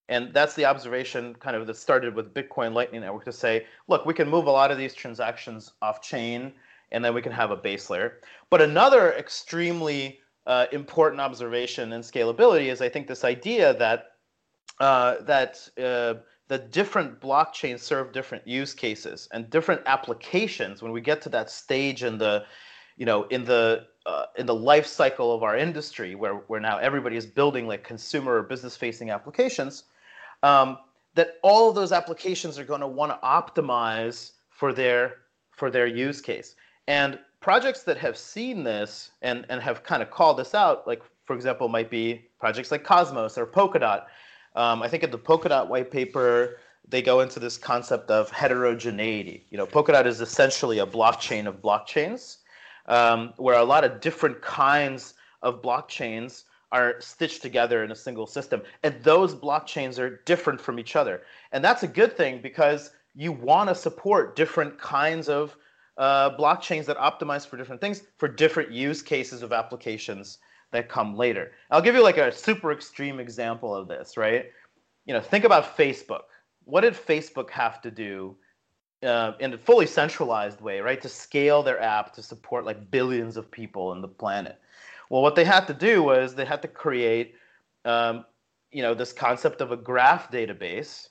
[0.10, 4.06] and that's the observation kind of that started with bitcoin lightning network to say look
[4.06, 6.52] we can move a lot of these transactions off chain
[6.92, 8.20] and then we can have a base layer.
[8.50, 14.14] But another extremely uh, important observation in scalability is i think this idea that
[14.80, 16.16] uh, that uh,
[16.48, 21.52] the different blockchains serve different use cases and different applications when we get to that
[21.52, 22.46] stage in the
[22.98, 26.78] you know in the uh, in the life cycle of our industry where where now
[26.78, 29.84] everybody is building like consumer or business facing applications
[30.44, 30.78] um,
[31.16, 35.16] that all of those applications are going to want to optimize for their
[35.52, 36.56] for their use case
[36.88, 41.02] and projects that have seen this and and have kind of called this out like
[41.26, 44.06] for example might be projects like cosmos or polkadot
[44.56, 49.46] um, I think in the Polkadot white paper, they go into this concept of heterogeneity.
[49.52, 52.38] You know, Polkadot is essentially a blockchain of blockchains,
[52.88, 58.28] um, where a lot of different kinds of blockchains are stitched together in a single
[58.28, 58.62] system.
[58.84, 61.24] And those blockchains are different from each other.
[61.52, 65.56] And that's a good thing because you want to support different kinds of
[65.98, 70.38] uh, blockchains that optimize for different things for different use cases of applications
[70.72, 71.52] that come later.
[71.72, 74.46] I'll give you like a super extreme example of this, right?
[75.06, 76.24] You know, think about Facebook.
[76.64, 78.38] What did Facebook have to do
[79.04, 83.36] uh, in a fully centralized way, right, to scale their app to support like billions
[83.36, 84.60] of people on the planet?
[85.10, 87.36] Well, what they had to do was they had to create,
[87.84, 88.26] um,
[88.72, 91.10] you know, this concept of a graph database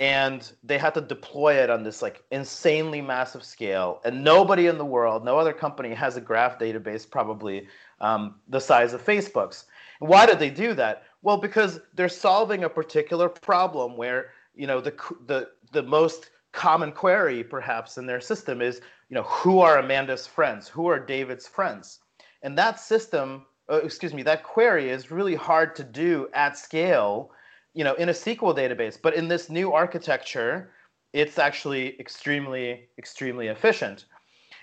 [0.00, 4.78] and they had to deploy it on this like insanely massive scale and nobody in
[4.78, 7.68] the world no other company has a graph database probably
[8.00, 9.66] um, the size of facebook's.
[9.98, 11.02] Why did they do that?
[11.20, 14.94] Well because they're solving a particular problem where you know the
[15.26, 20.26] the the most common query perhaps in their system is you know who are amanda's
[20.26, 20.66] friends?
[20.66, 22.00] Who are david's friends
[22.42, 27.30] and that system uh, excuse me that query is really hard to do at scale
[27.74, 28.98] you know in a SQL database.
[29.00, 30.72] But in this new architecture,
[31.12, 34.06] it's actually extremely extremely efficient.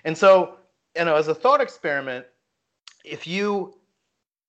[0.04, 0.56] And so
[0.96, 2.26] you know as a thought experiment,
[3.04, 3.74] if you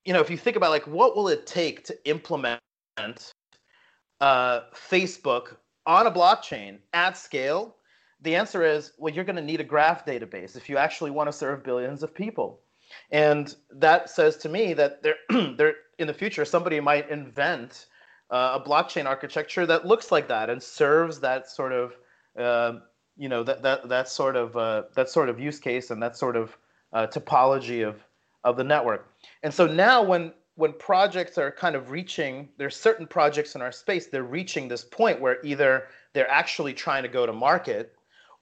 [0.06, 2.60] you know if you think about like what will it take to implement
[4.22, 7.76] uh, Facebook on a blockchain at scale,
[8.22, 11.28] the answer is well you're going to need a graph database if you actually want
[11.28, 12.60] to serve billions of people.
[13.12, 15.16] And that says to me that there,
[15.56, 17.88] there in the future somebody might invent
[18.32, 21.94] uh, a blockchain architecture that looks like that and serves that sort of
[22.38, 22.80] uh,
[23.18, 26.16] you know that that that sort of uh, that sort of use case and that
[26.16, 26.58] sort of
[26.94, 28.04] uh, topology of
[28.44, 29.14] of the network.
[29.44, 33.72] And so now when when projects are kind of reaching there's certain projects in our
[33.72, 37.96] space they're reaching this point where either they're actually trying to go to market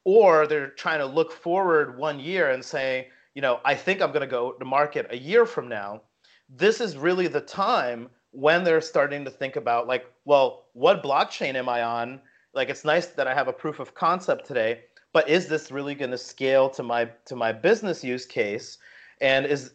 [0.03, 4.11] or they're trying to look forward one year and say you know i think i'm
[4.11, 6.01] going to go to market a year from now
[6.49, 11.55] this is really the time when they're starting to think about like, well, what blockchain
[11.55, 12.21] am I on?
[12.53, 14.81] Like, it's nice that I have a proof of concept today,
[15.13, 18.77] but is this really going to scale to my to my business use case?
[19.21, 19.73] And is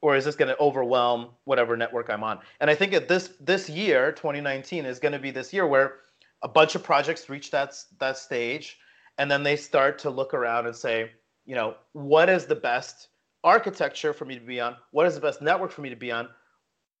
[0.00, 2.38] or is this going to overwhelm whatever network I'm on?
[2.60, 5.96] And I think that this this year, 2019, is going to be this year where
[6.42, 8.78] a bunch of projects reach that that stage,
[9.18, 11.10] and then they start to look around and say,
[11.48, 13.08] you know, what is the best
[13.42, 14.76] architecture for me to be on?
[14.90, 16.28] What is the best network for me to be on?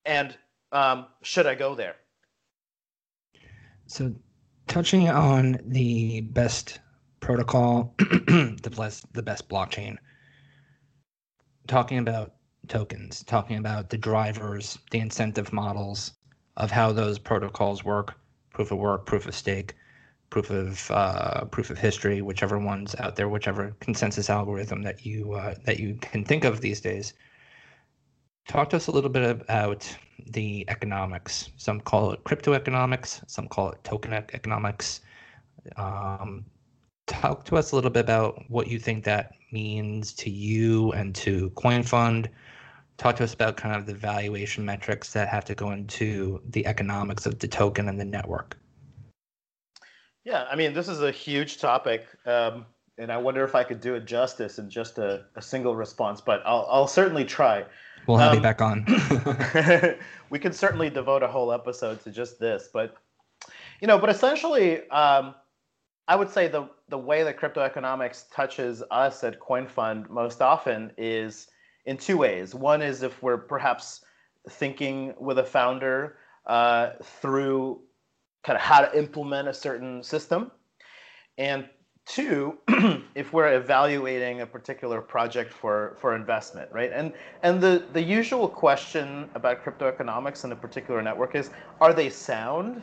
[0.06, 0.34] And
[0.72, 1.96] um, should I go there?
[3.86, 4.14] So,
[4.66, 6.80] touching on the best
[7.20, 9.96] protocol, the best the best blockchain.
[11.66, 12.32] Talking about
[12.68, 16.12] tokens, talking about the drivers, the incentive models
[16.56, 18.14] of how those protocols work,
[18.54, 19.74] proof of work, proof of stake,
[20.30, 25.32] proof of uh, proof of history, whichever one's out there, whichever consensus algorithm that you
[25.32, 27.14] uh, that you can think of these days.
[28.46, 29.88] Talk to us a little bit about
[30.26, 31.50] the economics.
[31.56, 35.00] Some call it crypto economics, some call it token economics.
[35.76, 36.44] Um,
[37.06, 41.14] talk to us a little bit about what you think that means to you and
[41.16, 42.28] to CoinFund.
[42.96, 46.66] Talk to us about kind of the valuation metrics that have to go into the
[46.66, 48.58] economics of the token and the network.
[50.28, 52.06] Yeah, I mean, this is a huge topic.
[52.26, 52.66] Um,
[52.98, 56.20] and I wonder if I could do it justice in just a, a single response,
[56.20, 57.64] but I'll, I'll certainly try.
[58.06, 58.84] We'll have um, you back on.
[60.30, 62.94] we could certainly devote a whole episode to just this, but
[63.80, 65.34] you know, but essentially, um,
[66.08, 70.92] I would say the the way that crypto economics touches us at CoinFund most often
[70.98, 71.48] is
[71.86, 72.54] in two ways.
[72.54, 74.04] One is if we're perhaps
[74.50, 77.80] thinking with a founder uh, through
[78.48, 80.50] kind of how to implement a certain system,
[81.36, 81.68] and
[82.06, 82.56] two,
[83.14, 86.90] if we're evaluating a particular project for, for investment, right?
[86.94, 91.50] And and the, the usual question about crypto economics in a particular network is,
[91.82, 92.80] are they sound,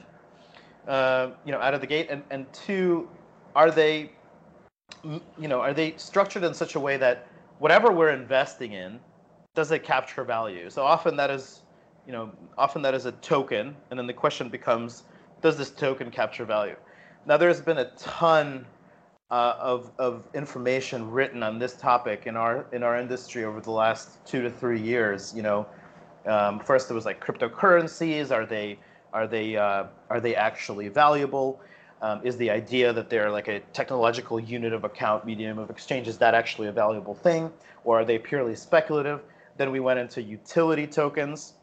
[0.87, 2.09] uh, you know, out of the gate?
[2.11, 3.09] And, and two,
[3.55, 4.11] are they,
[5.03, 8.99] you know, are they structured in such a way that whatever we're investing in,
[9.55, 10.69] does it capture value?
[10.69, 11.61] So often that is,
[12.05, 15.05] you know, often that is a token, and then the question becomes,
[15.41, 16.75] does this token capture value?
[17.25, 18.65] Now, there's been a ton
[19.31, 23.71] uh, of, of information written on this topic in our in our industry over the
[23.71, 25.33] last two to three years.
[25.35, 25.67] You know,
[26.25, 28.31] um, first it was like cryptocurrencies.
[28.31, 28.77] Are they
[29.13, 31.59] are they uh, are they actually valuable?
[32.01, 36.07] Um, is the idea that they're like a technological unit of account, medium of exchange,
[36.07, 37.51] is that actually a valuable thing,
[37.83, 39.21] or are they purely speculative?
[39.57, 41.53] Then we went into utility tokens.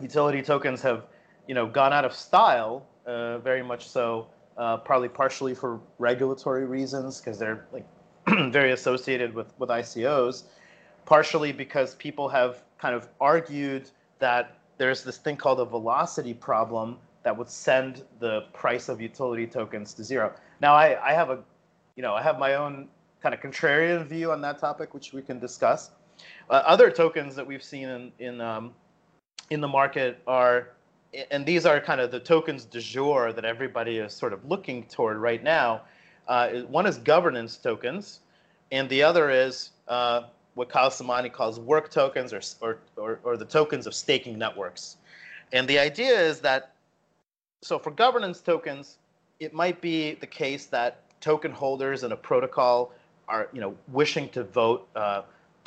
[0.00, 1.04] Utility tokens have,
[1.46, 6.66] you know, gone out of style, uh, very much so uh, probably partially for regulatory
[6.66, 7.86] reasons because they're like
[8.52, 10.44] very associated with, with ICOs,
[11.06, 16.98] partially because people have kind of argued that there's this thing called a velocity problem
[17.22, 20.32] that would send the price of utility tokens to zero.
[20.60, 21.38] Now, I, I have a,
[21.96, 22.88] you know, I have my own
[23.22, 25.90] kind of contrarian view on that topic, which we can discuss.
[26.50, 28.72] Uh, other tokens that we've seen in in um,
[29.50, 30.70] in the market are
[31.30, 34.84] and these are kind of the tokens du jour that everybody is sort of looking
[34.84, 35.82] toward right now.
[36.26, 38.20] Uh, one is governance tokens,
[38.70, 40.22] and the other is uh,
[40.54, 44.96] what Kyle Samani calls work tokens or, or, or, or, the tokens of staking networks.
[45.52, 46.72] And the idea is that,
[47.62, 48.98] so for governance tokens,
[49.40, 52.92] it might be the case that token holders in a protocol
[53.28, 55.22] are you know, wishing to vote uh,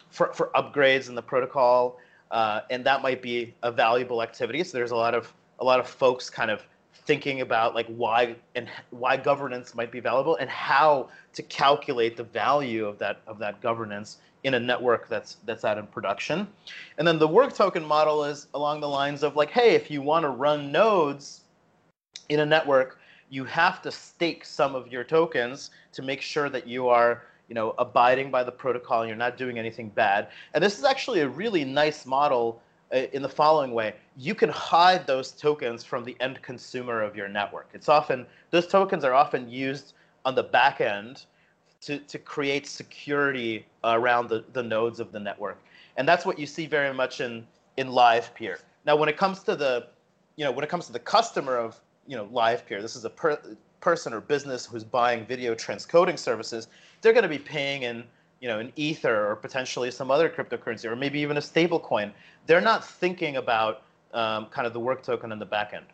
[0.09, 1.97] for, for upgrades in the protocol
[2.31, 4.63] uh, and that might be a valuable activity.
[4.63, 6.63] So there's a lot of a lot of folks kind of
[7.05, 12.23] thinking about like why and why governance might be valuable and how to calculate the
[12.23, 16.47] value of that of that governance in a network that's that's out in production.
[16.97, 20.01] And then the work token model is along the lines of like, hey, if you
[20.01, 21.41] want to run nodes
[22.29, 26.67] in a network, you have to stake some of your tokens to make sure that
[26.67, 30.29] you are you know, abiding by the protocol you're not doing anything bad.
[30.53, 32.61] And this is actually a really nice model
[32.93, 33.93] uh, in the following way.
[34.15, 37.67] You can hide those tokens from the end consumer of your network.
[37.73, 41.25] It's often, those tokens are often used on the back end
[41.81, 45.61] to, to create security around the, the nodes of the network.
[45.97, 48.59] And that's what you see very much in, in Livepeer.
[48.85, 49.87] Now, when it comes to the,
[50.37, 53.09] you know, when it comes to the customer of, you know, Livepeer, this is a
[53.09, 53.37] per,
[53.81, 56.69] person or business who's buying video transcoding services,
[57.01, 58.03] they're going to be paying in
[58.39, 62.11] you know an ether or potentially some other cryptocurrency or maybe even a stable coin.
[62.47, 63.83] They're not thinking about
[64.13, 65.85] um, kind of the work token in the back end.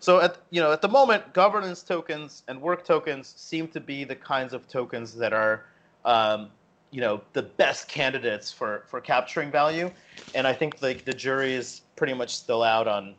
[0.00, 4.04] So at you know at the moment, governance tokens and work tokens seem to be
[4.04, 5.64] the kinds of tokens that are
[6.04, 6.50] um,
[6.90, 9.90] you know the best candidates for for capturing value.
[10.34, 13.14] And I think the the jury is pretty much still out on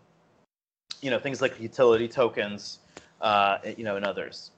[1.01, 2.79] you know things like utility tokens
[3.21, 4.51] uh, you know, and others?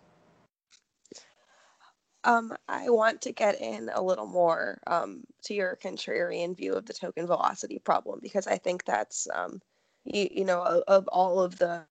[2.24, 6.86] Um, I want to get in a little more um, to your contrarian view of
[6.86, 9.60] the token velocity problem because I think that's, um,
[10.06, 11.84] you, you know, of, of, all of the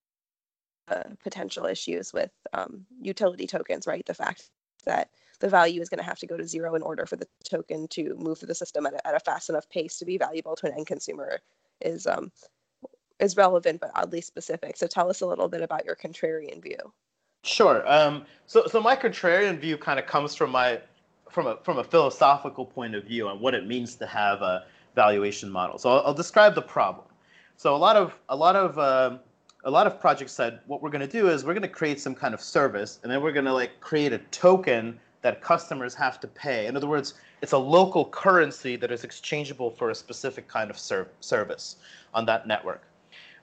[0.88, 4.06] uh, potential issues with um, utility tokens, right?
[4.06, 4.50] The fact
[4.84, 7.26] that the value is going to have to go to zero in order for the
[7.44, 10.18] token to move through the system at a, at a fast enough pace to be
[10.18, 11.40] valuable to an end consumer
[11.80, 12.30] is um,
[13.18, 14.76] is relevant but oddly specific.
[14.76, 16.92] So tell us a little bit about your contrarian view.
[17.42, 17.83] Sure.
[17.90, 20.81] Um, so, so my contrarian view kind of comes from my
[21.31, 24.64] from a from a philosophical point of view on what it means to have a
[24.94, 25.79] valuation model.
[25.79, 27.07] So I'll, I'll describe the problem.
[27.57, 29.20] So a lot of a lot of um,
[29.64, 32.01] a lot of projects said what we're going to do is we're going to create
[32.01, 35.95] some kind of service, and then we're going to like create a token that customers
[35.95, 36.66] have to pay.
[36.66, 40.78] In other words, it's a local currency that is exchangeable for a specific kind of
[40.78, 41.76] ser- service
[42.14, 42.82] on that network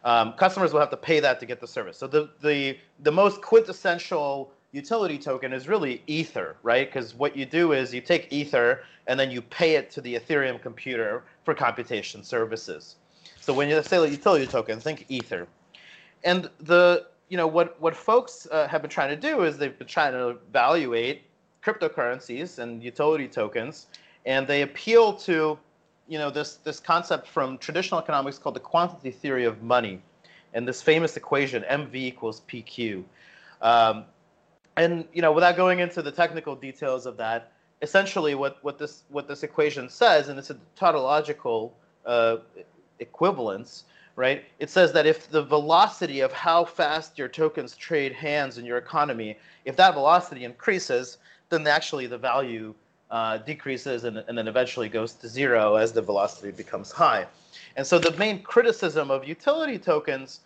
[0.08, 1.97] um, customers will have to pay that to get the service.
[1.97, 6.88] So the, the, the most quintessential utility token is really Ether, right?
[6.88, 10.16] Because what you do is you take Ether and then you pay it to the
[10.16, 12.95] Ethereum computer for computation services.
[13.41, 15.45] So when you say utility token, think Ether.
[16.24, 19.78] And the you know what what folks uh, have been trying to do is they've
[19.78, 21.24] been trying to evaluate
[21.62, 23.88] cryptocurrencies and utility tokens,
[24.26, 25.60] and they appeal to
[26.08, 30.01] you know this this concept from traditional economics called the quantity theory of money,
[30.53, 33.03] and this famous equation MV equals PQ.
[33.62, 34.05] Um,
[34.78, 37.51] and you know, without going into the technical details of that,
[37.82, 42.38] essentially what, what this what this equation says, and it's a tautological uh,
[42.99, 43.86] equivalence,
[44.16, 44.45] right?
[44.60, 48.78] It says that if the velocity of how fast your tokens trade hands in your
[48.78, 51.18] economy, if that velocity increases,
[51.49, 52.74] then actually the value
[53.10, 57.26] uh, decreases and, and then eventually goes to zero as the velocity becomes high.
[57.76, 60.41] And so the main criticism of utility tokens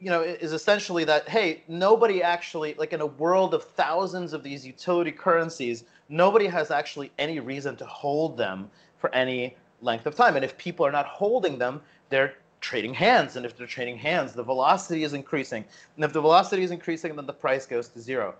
[0.00, 4.42] you know is essentially that hey nobody actually like in a world of thousands of
[4.42, 10.14] these utility currencies nobody has actually any reason to hold them for any length of
[10.14, 10.36] time.
[10.36, 13.36] And if people are not holding them they're trading hands.
[13.36, 15.64] And if they're trading hands the velocity is increasing.
[15.96, 18.34] And if the velocity is increasing then the price goes to zero.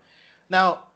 [0.49, 0.87] Now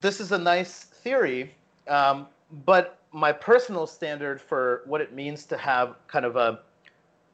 [0.00, 1.54] this is a nice theory
[1.88, 2.26] um,
[2.64, 6.60] but my personal standard for what it means to have kind of a,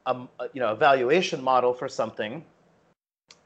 [0.06, 2.44] a you know evaluation model for something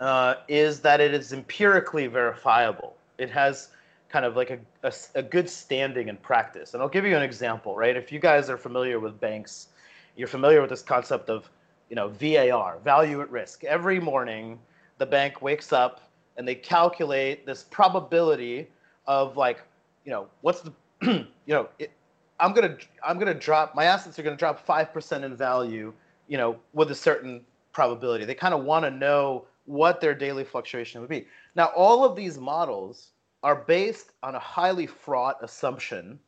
[0.01, 2.97] uh, is that it is empirically verifiable.
[3.18, 3.68] It has
[4.09, 6.75] kind of like a, a, a, good standing in practice.
[6.75, 7.97] And I'll give you an example, right?
[7.97, 9.68] If you guys are familiar with banks,
[10.16, 11.49] you're familiar with this concept of,
[11.89, 13.64] you know, VAR, value at risk.
[13.64, 14.59] Every morning,
[14.99, 16.03] the bank wakes up
[16.37, 18.68] and they calculate this probability
[19.07, 19.62] of like,
[20.05, 20.73] you know, what's the,
[21.03, 21.93] you know, it,
[22.41, 25.93] I'm gonna I'm gonna drop my assets are gonna drop five percent in value,
[26.29, 28.25] you know, with a certain probability.
[28.25, 31.27] They kind of want to know what their daily fluctuation would be.
[31.55, 36.19] Now, all of these models are based on a highly fraught assumption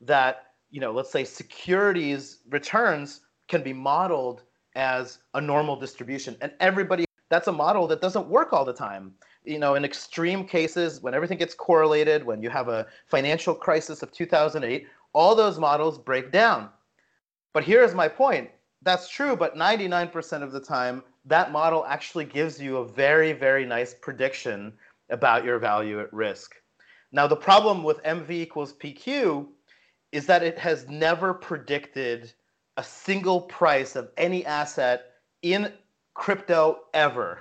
[0.00, 4.42] that you know, let's say securities returns can be modeled
[4.74, 9.12] as a normal distribution, and everybody that's a model that doesn't work all the time.
[9.44, 14.02] You know, in extreme cases, when everything gets correlated, when you have a financial crisis
[14.02, 16.70] of 2008, all those models break down.
[17.52, 18.50] But here's my point.
[18.82, 23.64] That's true, but 99% of the time, that model actually gives you a very, very
[23.64, 24.72] nice prediction
[25.10, 26.56] about your value at risk.
[27.12, 29.46] Now, the problem with MV equals PQ
[30.12, 32.32] is that it has never predicted
[32.76, 35.72] a single price of any asset in
[36.14, 37.40] crypto ever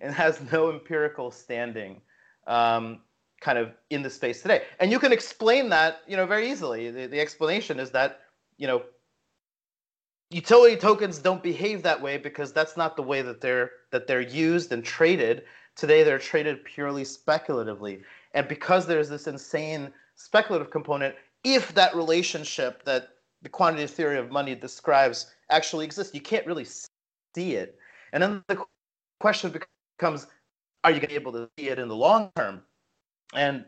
[0.00, 2.00] and has no empirical standing.
[2.46, 3.00] Um,
[3.40, 4.62] kind of in the space today.
[4.80, 6.90] And you can explain that, you know, very easily.
[6.90, 8.20] The, the explanation is that,
[8.56, 8.82] you know,
[10.30, 14.20] utility tokens don't behave that way because that's not the way that they're that they're
[14.20, 15.44] used and traded.
[15.76, 18.02] Today they're traded purely speculatively.
[18.32, 23.10] And because there's this insane speculative component, if that relationship that
[23.42, 27.78] the quantitative theory of money describes actually exists, you can't really see it.
[28.12, 28.64] And then the
[29.20, 29.68] question becomes,
[30.84, 32.62] are you going to be able to see it in the long term?
[33.34, 33.64] and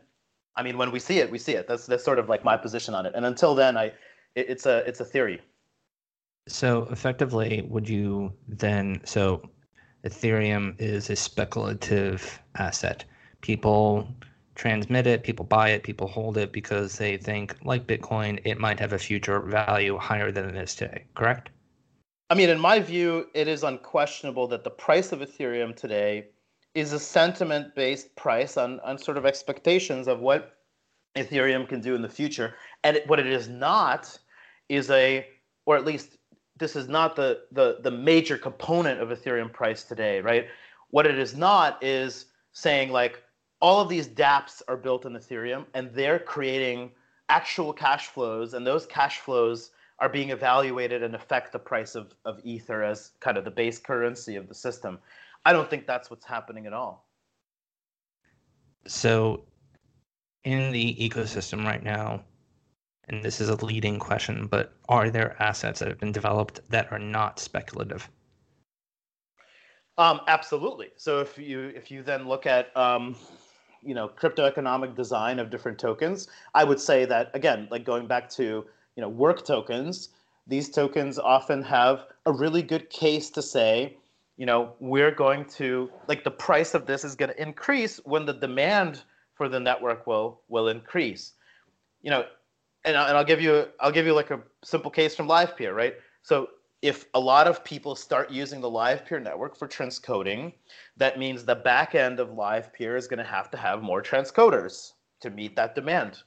[0.55, 1.67] I mean, when we see it, we see it.
[1.67, 3.13] That's that's sort of like my position on it.
[3.15, 3.85] And until then, I
[4.35, 5.41] it, it's a it's a theory.
[6.47, 9.49] So effectively, would you then so
[10.05, 13.05] Ethereum is a speculative asset.
[13.41, 14.07] People
[14.55, 18.79] transmit it, people buy it, people hold it because they think, like Bitcoin, it might
[18.79, 21.05] have a future value higher than it is today.
[21.15, 21.49] Correct?
[22.31, 26.27] I mean, in my view, it is unquestionable that the price of Ethereum today
[26.75, 30.57] is a sentiment based price on, on sort of expectations of what
[31.15, 32.53] Ethereum can do in the future.
[32.83, 34.19] And it, what it is not
[34.69, 35.25] is a,
[35.65, 36.17] or at least
[36.57, 40.45] this is not the, the, the major component of Ethereum price today, right?
[40.91, 43.23] What it is not is saying like
[43.59, 46.91] all of these dApps are built in Ethereum and they're creating
[47.29, 52.13] actual cash flows, and those cash flows are being evaluated and affect the price of,
[52.25, 54.99] of Ether as kind of the base currency of the system.
[55.45, 57.07] I don't think that's what's happening at all.
[58.87, 59.43] So,
[60.43, 62.23] in the ecosystem right now,
[63.09, 66.91] and this is a leading question, but are there assets that have been developed that
[66.91, 68.09] are not speculative?
[69.97, 70.91] Um, absolutely.
[70.95, 73.17] So if you if you then look at um,
[73.81, 78.07] you know crypto economic design of different tokens, I would say that again, like going
[78.07, 78.65] back to
[78.99, 80.09] you know work tokens,
[80.45, 83.97] these tokens often have a really good case to say
[84.39, 88.25] you know, we're going to like the price of this is going to increase when
[88.25, 89.03] the demand
[89.35, 91.33] for the network will will increase.
[92.01, 92.25] You know,
[92.85, 95.95] and, and I'll give you I'll give you like a simple case from Livepeer, right?
[96.23, 100.53] So if a lot of people start using the Livepeer network for transcoding,
[100.95, 104.93] that means the back end of Livepeer is going to have to have more transcoders
[105.19, 106.19] to meet that demand.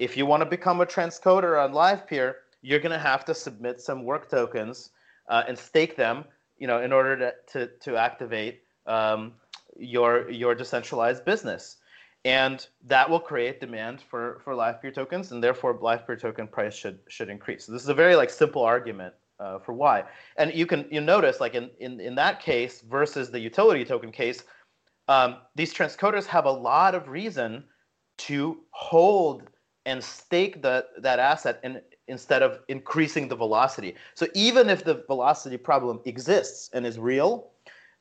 [0.00, 2.28] If you want to become a transcoder on Livepeer,
[2.62, 4.90] you're going to have to submit some work tokens
[5.28, 6.24] uh, and stake them
[6.60, 9.32] you know, in order to to, to activate um,
[9.76, 11.78] your your decentralized business,
[12.24, 17.00] and that will create demand for for Livepeer tokens, and therefore Livepeer token price should
[17.08, 17.64] should increase.
[17.64, 20.04] So this is a very like simple argument uh, for why,
[20.36, 24.12] and you can you notice like in in in that case versus the utility token
[24.12, 24.44] case.
[25.08, 27.64] um, these transcoders have a lot of reason
[28.18, 29.49] to hold
[29.86, 33.94] and stake the, that asset and instead of increasing the velocity.
[34.14, 37.50] So even if the velocity problem exists and is real,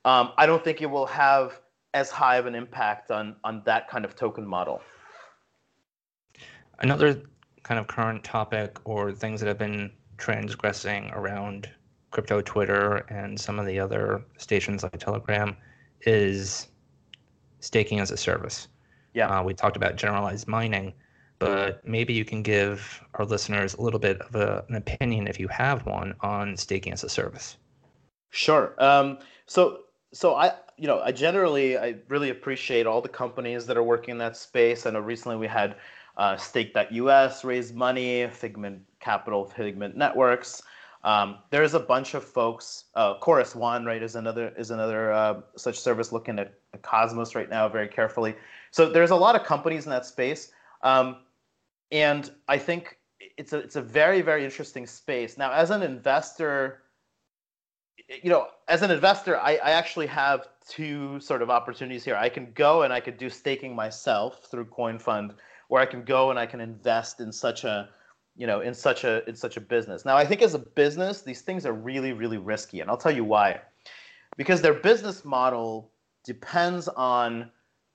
[0.06, 1.62] um, I don't think it will have
[1.94, 4.82] as high of an impact on on that kind of token model.
[6.80, 7.22] Another
[7.64, 11.70] kind of current topic or things that have been transgressing around
[12.12, 15.56] crypto Twitter and some of the other stations like Telegram
[16.02, 16.70] is
[17.60, 18.68] staking as a service.
[19.14, 19.28] Yeah.
[19.28, 20.94] Uh, we talked about generalized mining,
[21.40, 25.40] but maybe you can give our listeners a little bit of a, an opinion, if
[25.40, 27.58] you have one, on staking as a service.
[28.30, 28.76] Sure.
[28.78, 29.82] Um, so,
[30.14, 34.14] so I, you know, I generally I really appreciate all the companies that are working
[34.14, 34.86] in that space.
[34.86, 35.76] I know recently we had
[36.18, 40.62] uh, Staked.us raise money, Figment Capital, Figment Networks.
[41.04, 42.86] Um, there's a bunch of folks.
[42.94, 47.50] Uh, Chorus One, right, is another is another uh, such service looking at, Cosmos right
[47.50, 48.36] now very carefully.
[48.72, 50.52] So there's a lot of companies in that space,
[50.84, 51.18] um,
[51.92, 52.98] and I think
[53.38, 55.38] it's a it's a very very interesting space.
[55.38, 56.84] Now, as an investor,
[58.24, 62.16] you know, as an investor, I, I actually have two sort of opportunities here.
[62.16, 65.36] I can go and I could do staking myself through CoinFund,
[65.70, 67.90] or I can go and I can invest in such a
[68.40, 71.22] you know in such a in such a business now i think as a business
[71.22, 73.60] these things are really really risky and i'll tell you why
[74.38, 75.92] because their business model
[76.24, 77.52] depends on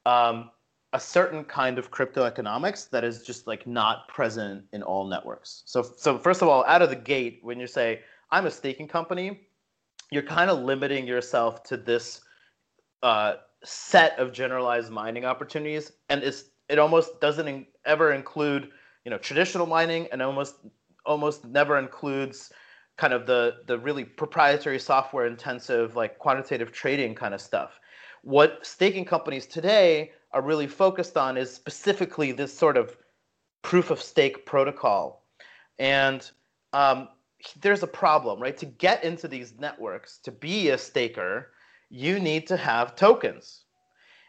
[0.07, 0.51] um,
[0.95, 5.65] a certain kind of crypto economics that is just like not present in all networks.
[5.67, 8.89] So so first of all out of the gate when you say i'm a staking
[8.89, 9.41] company
[10.11, 12.21] you're kind of limiting yourself to this
[13.03, 13.35] uh,
[13.65, 18.71] set of generalized mining opportunities and it's it almost doesn't in, ever include
[19.05, 20.55] you know traditional mining and almost
[21.05, 22.53] almost never includes
[22.97, 27.81] kind of the the really proprietary software intensive like quantitative trading kind of stuff.
[28.23, 32.97] What staking companies today are really focused on is specifically this sort of
[33.62, 35.24] proof of stake protocol.
[35.78, 36.28] And
[36.72, 37.09] um,
[37.61, 38.57] there's a problem right?
[38.59, 41.51] To get into these networks to be a staker
[41.91, 43.64] you need to have tokens.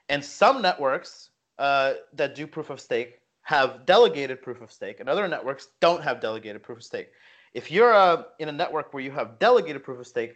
[0.09, 5.09] And some networks uh, that do proof of stake have delegated proof of stake, and
[5.09, 7.09] other networks don't have delegated proof of stake.
[7.53, 10.35] If you're uh, in a network where you have delegated proof of stake,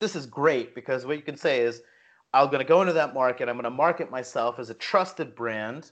[0.00, 1.82] this is great because what you can say is,
[2.32, 3.48] I'm going to go into that market.
[3.48, 5.90] I'm going to market myself as a trusted brand.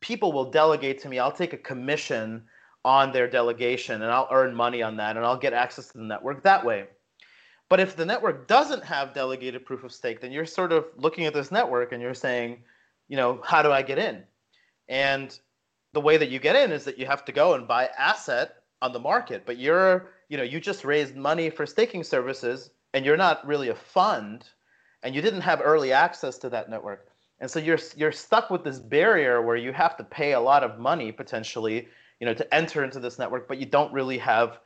[0.00, 1.18] People will delegate to me.
[1.18, 2.44] I'll take a commission
[2.84, 6.04] on their delegation and I'll earn money on that and I'll get access to the
[6.04, 6.86] network that way.
[7.68, 11.26] But if the network doesn't have delegated proof of stake, then you're sort of looking
[11.26, 12.62] at this network and you're saying,
[13.08, 14.24] you know, how do I get in?
[14.88, 15.38] And
[15.92, 18.62] the way that you get in is that you have to go and buy asset
[18.82, 23.04] on the market but you're you know you just raised money for staking services and
[23.04, 24.44] you're not really a fund
[25.02, 27.08] and you didn't have early access to that network
[27.40, 30.62] and so you're you're stuck with this barrier where you have to pay a lot
[30.62, 31.88] of money potentially
[32.20, 34.60] you know to enter into this network but you don't really have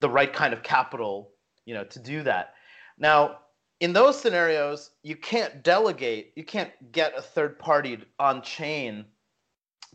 [0.00, 1.30] the right kind of capital
[1.64, 2.54] you know to do that
[2.98, 3.38] now
[3.80, 9.04] in those scenarios you can't delegate you can't get a third party on chain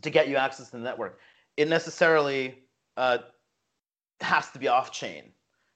[0.02, 1.18] to get you access to the network.
[1.56, 2.58] It necessarily
[2.96, 3.18] uh,
[4.20, 5.32] has to be off chain.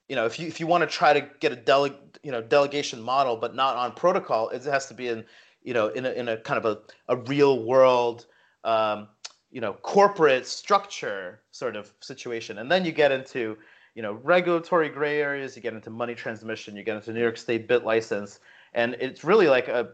[0.09, 2.42] You know, if you if you want to try to get a dele, you know
[2.42, 5.24] delegation model, but not on protocol, it has to be in
[5.62, 8.26] you know in a, in a kind of a, a real world
[8.64, 9.09] um,
[9.50, 13.57] you know corporate structure sort of situation, and then you get into
[13.94, 15.57] you know regulatory gray areas.
[15.57, 16.76] You get into money transmission.
[16.76, 18.38] You get into New York State BitLicense,
[18.74, 19.90] and it's really like a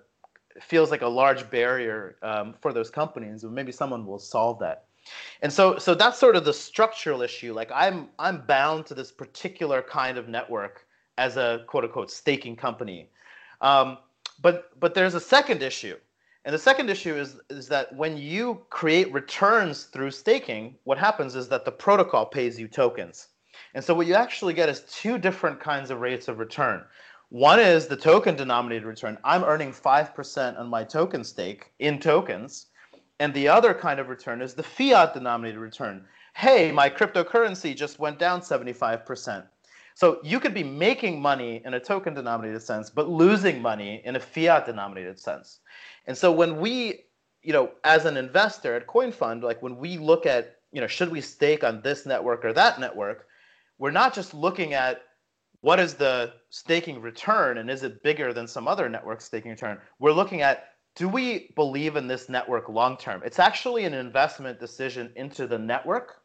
[0.60, 3.44] feels like a large barrier um, for those companies.
[3.44, 4.87] And maybe someone will solve that.
[5.42, 7.52] And so, so that's sort of the structural issue.
[7.52, 10.86] Like I'm, I'm bound to this particular kind of network
[11.16, 13.10] as a quote unquote staking company.
[13.60, 13.98] Um,
[14.40, 15.96] but, but there's a second issue.
[16.44, 21.34] And the second issue is, is that when you create returns through staking, what happens
[21.34, 23.28] is that the protocol pays you tokens.
[23.74, 26.84] And so what you actually get is two different kinds of rates of return.
[27.30, 29.18] One is the token denominated return.
[29.24, 32.66] I'm earning 5% on my token stake in tokens.
[33.20, 36.04] And the other kind of return is the fiat denominated return.
[36.34, 39.46] Hey, my cryptocurrency just went down 75%.
[39.94, 44.14] So you could be making money in a token denominated sense, but losing money in
[44.14, 45.58] a fiat denominated sense.
[46.06, 47.00] And so when we,
[47.42, 51.10] you know, as an investor at CoinFund, like when we look at, you know, should
[51.10, 53.26] we stake on this network or that network,
[53.78, 55.02] we're not just looking at
[55.60, 59.78] what is the staking return and is it bigger than some other network staking return?
[59.98, 63.22] We're looking at do we believe in this network long term?
[63.24, 66.16] It's actually an investment decision into the network.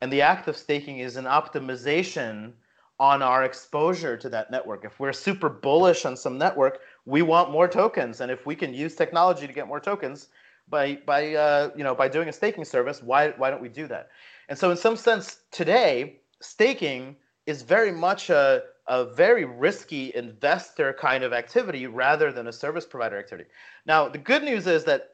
[0.00, 2.52] And the act of staking is an optimization
[2.98, 4.84] on our exposure to that network.
[4.84, 8.72] If we're super bullish on some network, we want more tokens, and if we can
[8.72, 10.28] use technology to get more tokens
[10.68, 13.86] by by uh, you know by doing a staking service, why why don't we do
[13.88, 14.08] that?
[14.48, 17.16] And so, in some sense, today staking
[17.46, 22.84] is very much a a very risky investor kind of activity rather than a service
[22.84, 23.48] provider activity.
[23.84, 25.10] Now, the good news is that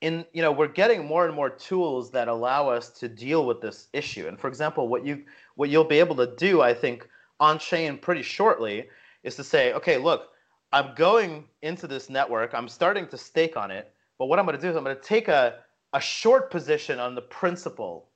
[0.00, 3.60] in you know we're getting more and more tools that allow us to deal with
[3.60, 4.26] this issue.
[4.28, 5.24] And for example, what you
[5.56, 8.88] what you'll be able to do, I think, on chain pretty shortly
[9.22, 10.28] is to say, okay, look,
[10.72, 14.56] I'm going into this network, I'm starting to stake on it, but what I'm going
[14.56, 15.56] to do is I'm going to take a
[15.92, 18.09] a short position on the principal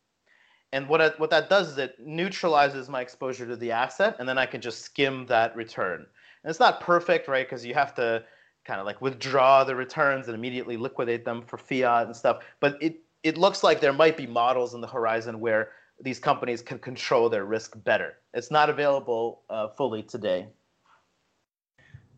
[0.74, 4.38] and what, what that does is it neutralizes my exposure to the asset, and then
[4.38, 6.00] I can just skim that return.
[6.00, 7.46] And it's not perfect, right?
[7.46, 8.24] Because you have to
[8.64, 12.42] kind of like withdraw the returns and immediately liquidate them for fiat and stuff.
[12.58, 15.70] But it, it looks like there might be models in the horizon where
[16.00, 18.14] these companies can control their risk better.
[18.32, 20.48] It's not available uh, fully today.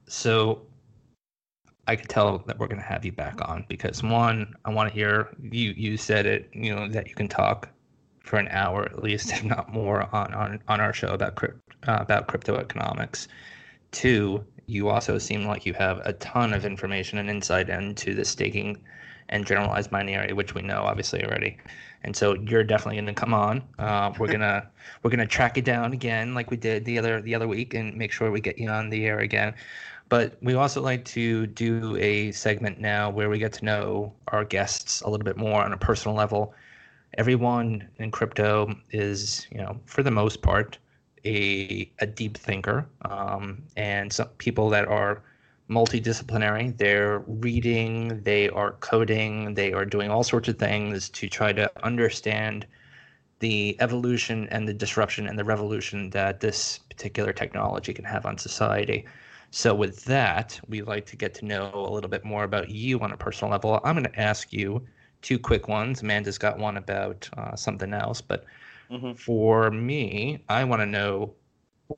[0.09, 0.63] So
[1.87, 4.89] I could tell that we're going to have you back on because one, I want
[4.89, 5.75] to hear you.
[5.77, 7.69] You said it, you know, that you can talk
[8.27, 11.59] for an hour at least, if not more, on on, on our show about crypt,
[11.89, 13.29] uh, about crypto economics.
[13.93, 18.25] Two, you also seem like you have a ton of information and insight into the
[18.25, 18.83] staking
[19.29, 21.57] and generalized mining area, which we know obviously already.
[22.03, 23.63] And so you're definitely going to come on.
[23.79, 24.69] Uh, we're gonna
[25.03, 27.97] we're gonna track it down again, like we did the other the other week, and
[27.97, 29.55] make sure we get you on the air again.
[30.09, 34.45] But we also like to do a segment now where we get to know our
[34.45, 36.55] guests a little bit more on a personal level
[37.17, 40.79] everyone in crypto is, you know, for the most part,
[41.25, 42.87] a, a deep thinker.
[43.03, 45.23] Um, and some people that are
[45.69, 51.53] multidisciplinary, they're reading, they are coding, they are doing all sorts of things to try
[51.53, 52.67] to understand
[53.41, 58.39] the evolution and the disruption and the revolution that this particular technology can have on
[58.39, 59.05] society.
[59.51, 63.01] So, with that, we'd like to get to know a little bit more about you
[63.01, 63.81] on a personal level.
[63.85, 64.87] I'm going to ask you
[65.23, 66.03] two quick ones.
[66.03, 68.45] Amanda's got one about uh, something else, but
[68.91, 69.13] mm-hmm.
[69.13, 71.35] for me, I want to know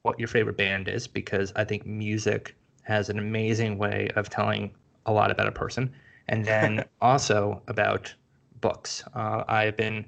[0.03, 4.71] what your favorite band is because I think music has an amazing way of telling
[5.07, 5.93] a lot about a person,
[6.29, 8.12] and then also about
[8.61, 9.05] books.
[9.14, 10.05] Uh, I've been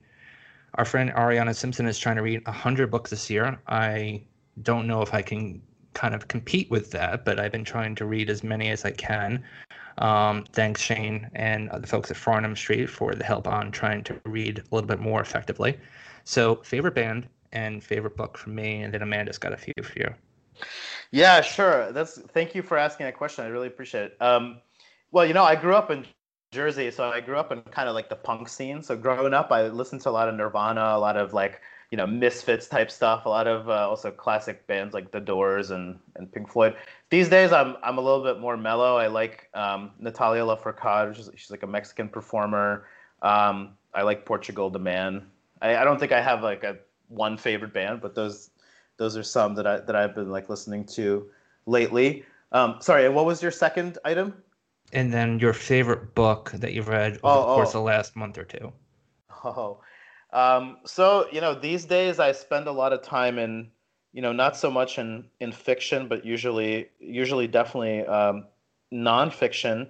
[0.75, 3.61] our friend Arianna Simpson is trying to read hundred books this year.
[3.67, 4.23] I
[4.63, 5.61] don't know if I can
[5.95, 8.93] kind of compete with that, but I've been trying to read as many as I
[8.93, 9.43] can.
[10.01, 14.21] Um, thanks, Shane, and the folks at Farnham Street for the help on trying to
[14.25, 15.79] read a little bit more effectively.
[16.25, 19.99] So, favorite band and favorite book for me, and then Amanda's got a few for
[19.99, 20.15] you.
[21.11, 21.93] Yeah, sure.
[21.93, 23.45] That's thank you for asking that question.
[23.45, 24.17] I really appreciate it.
[24.21, 24.61] Um,
[25.13, 26.07] well, you know, I grew up in
[26.53, 28.83] Jersey, so I grew up in kind of like the punk scene.
[28.83, 31.61] So growing up, I listened to a lot of Nirvana, a lot of like
[31.91, 35.71] you know Misfits type stuff, a lot of uh, also classic bands like The Doors
[35.71, 36.77] and and Pink Floyd.
[37.11, 38.97] These days, I'm I'm a little bit more mellow.
[38.97, 42.87] I like um, Natalia Lafourcade, is she's like a Mexican performer.
[43.23, 45.27] Um, I like Portugal the Man.
[45.63, 46.79] I, I don't think I have like a
[47.09, 48.51] one favorite band, but those
[48.97, 51.29] those are some that I that I've been like listening to
[51.67, 52.25] lately.
[52.53, 54.35] Um, sorry, what was your second item?
[54.93, 57.79] And then your favorite book that you've read over oh, the course oh.
[57.79, 58.73] of the last month or two.
[59.45, 59.81] Oh,
[60.33, 63.69] um, so you know, these days I spend a lot of time in,
[64.13, 68.47] you know, not so much in in fiction, but usually, usually definitely um,
[68.93, 69.89] nonfiction.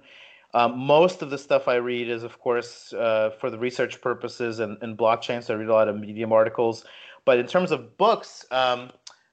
[0.53, 4.59] Um, most of the stuff I read is, of course, uh, for the research purposes
[4.59, 5.41] and, and blockchain.
[5.41, 6.83] So I read a lot of Medium articles.
[7.23, 8.91] But in terms of books, um,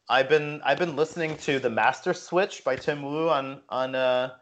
[0.08, 4.34] I've been I've been listening to the Master Switch by Tim Wu on on uh,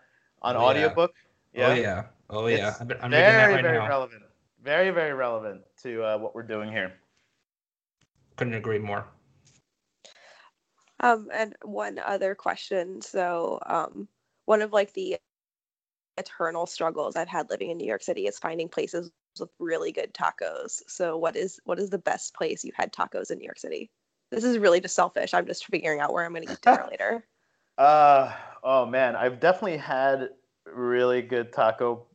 [0.42, 1.14] on oh, audiobook.
[1.54, 1.68] Yeah.
[1.68, 2.04] Oh yeah.
[2.28, 2.68] Oh yeah.
[2.70, 3.88] It's I'm, I'm very right very now.
[3.88, 4.22] relevant
[4.66, 6.92] very very relevant to uh, what we're doing here.
[8.34, 9.06] Couldn't agree more.
[11.00, 13.00] Um and one other question.
[13.00, 14.08] So um
[14.44, 15.18] one of like the
[16.18, 20.12] eternal struggles i've had living in new york city is finding places with really good
[20.12, 20.82] tacos.
[20.88, 23.88] So what is what is the best place you've had tacos in new york city?
[24.32, 25.32] This is really just selfish.
[25.32, 27.24] I'm just figuring out where i'm going to eat dinner later.
[27.78, 28.32] Uh
[28.64, 29.14] oh man.
[29.14, 30.30] I've definitely had
[30.64, 32.06] really good taco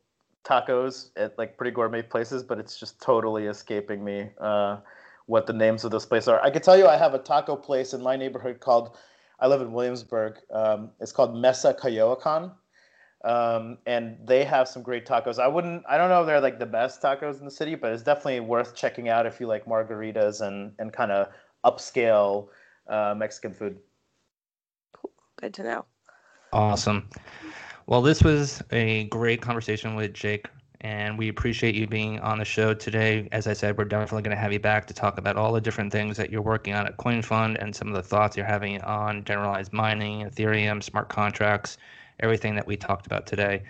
[0.43, 4.77] tacos at like pretty gourmet places, but it's just totally escaping me uh,
[5.25, 6.41] what the names of those places are.
[6.41, 8.97] I can tell you, I have a taco place in my neighborhood called.
[9.39, 10.35] I live in Williamsburg.
[10.53, 12.51] Um, it's called Mesa Coyoacan,
[13.23, 15.39] um, and they have some great tacos.
[15.39, 15.83] I wouldn't.
[15.89, 18.39] I don't know if they're like the best tacos in the city, but it's definitely
[18.41, 21.27] worth checking out if you like margaritas and and kind of
[21.65, 22.49] upscale
[22.87, 23.77] uh, Mexican food.
[24.93, 25.11] Cool.
[25.37, 25.85] Good to know.
[26.53, 27.09] Awesome.
[27.91, 30.47] Well, this was a great conversation with Jake
[30.79, 33.27] and we appreciate you being on the show today.
[33.33, 35.59] As I said, we're definitely going to have you back to talk about all the
[35.59, 38.79] different things that you're working on at CoinFund and some of the thoughts you're having
[38.83, 41.77] on generalized mining, Ethereum, smart contracts,
[42.21, 43.61] everything that we talked about today.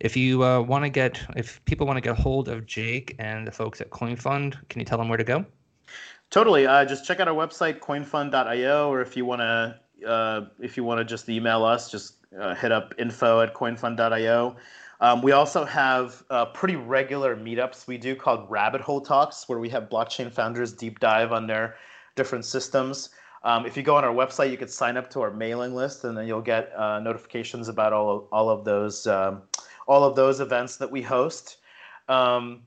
[0.00, 3.14] If you uh, want to get, if people want to get a hold of Jake
[3.20, 5.46] and the folks at CoinFund, can you tell them where to go?
[6.30, 6.66] Totally.
[6.66, 10.82] Uh, just check out our website, coinfund.io, or if you want to, uh, if you
[10.82, 14.56] want to just email us, just uh, hit up info at coinfund.io.
[15.00, 19.58] Um, we also have uh, pretty regular meetups we do called Rabbit Hole Talks, where
[19.58, 21.76] we have blockchain founders deep dive on their
[22.14, 23.10] different systems.
[23.42, 26.04] Um, if you go on our website, you could sign up to our mailing list,
[26.04, 29.42] and then you'll get uh, notifications about all of, all of those um,
[29.86, 31.58] all of those events that we host.
[32.08, 32.62] Um,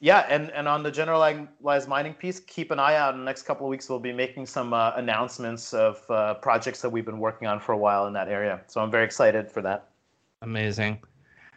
[0.00, 3.14] yeah, and, and on the generalized mining piece, keep an eye out.
[3.14, 6.80] In the next couple of weeks, we'll be making some uh, announcements of uh, projects
[6.82, 8.60] that we've been working on for a while in that area.
[8.66, 9.88] So I'm very excited for that.
[10.42, 11.00] Amazing.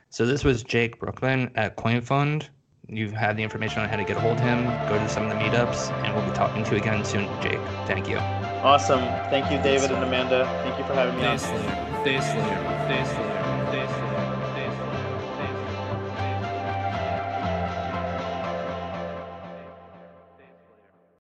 [0.10, 2.48] So this was Jake Brukhman at CoinFund.
[2.90, 4.66] You've had the information on how to get a hold of him.
[4.88, 7.60] Go to some of the meetups, and we'll be talking to you again soon, Jake.
[7.86, 8.18] Thank you.
[8.18, 9.02] Awesome.
[9.30, 10.46] Thank you, David and Amanda.
[10.64, 11.40] Thank you for having me Day on.
[11.40, 12.04] Slayer.
[12.06, 12.88] Day Slayer.
[12.88, 13.27] Day Slayer.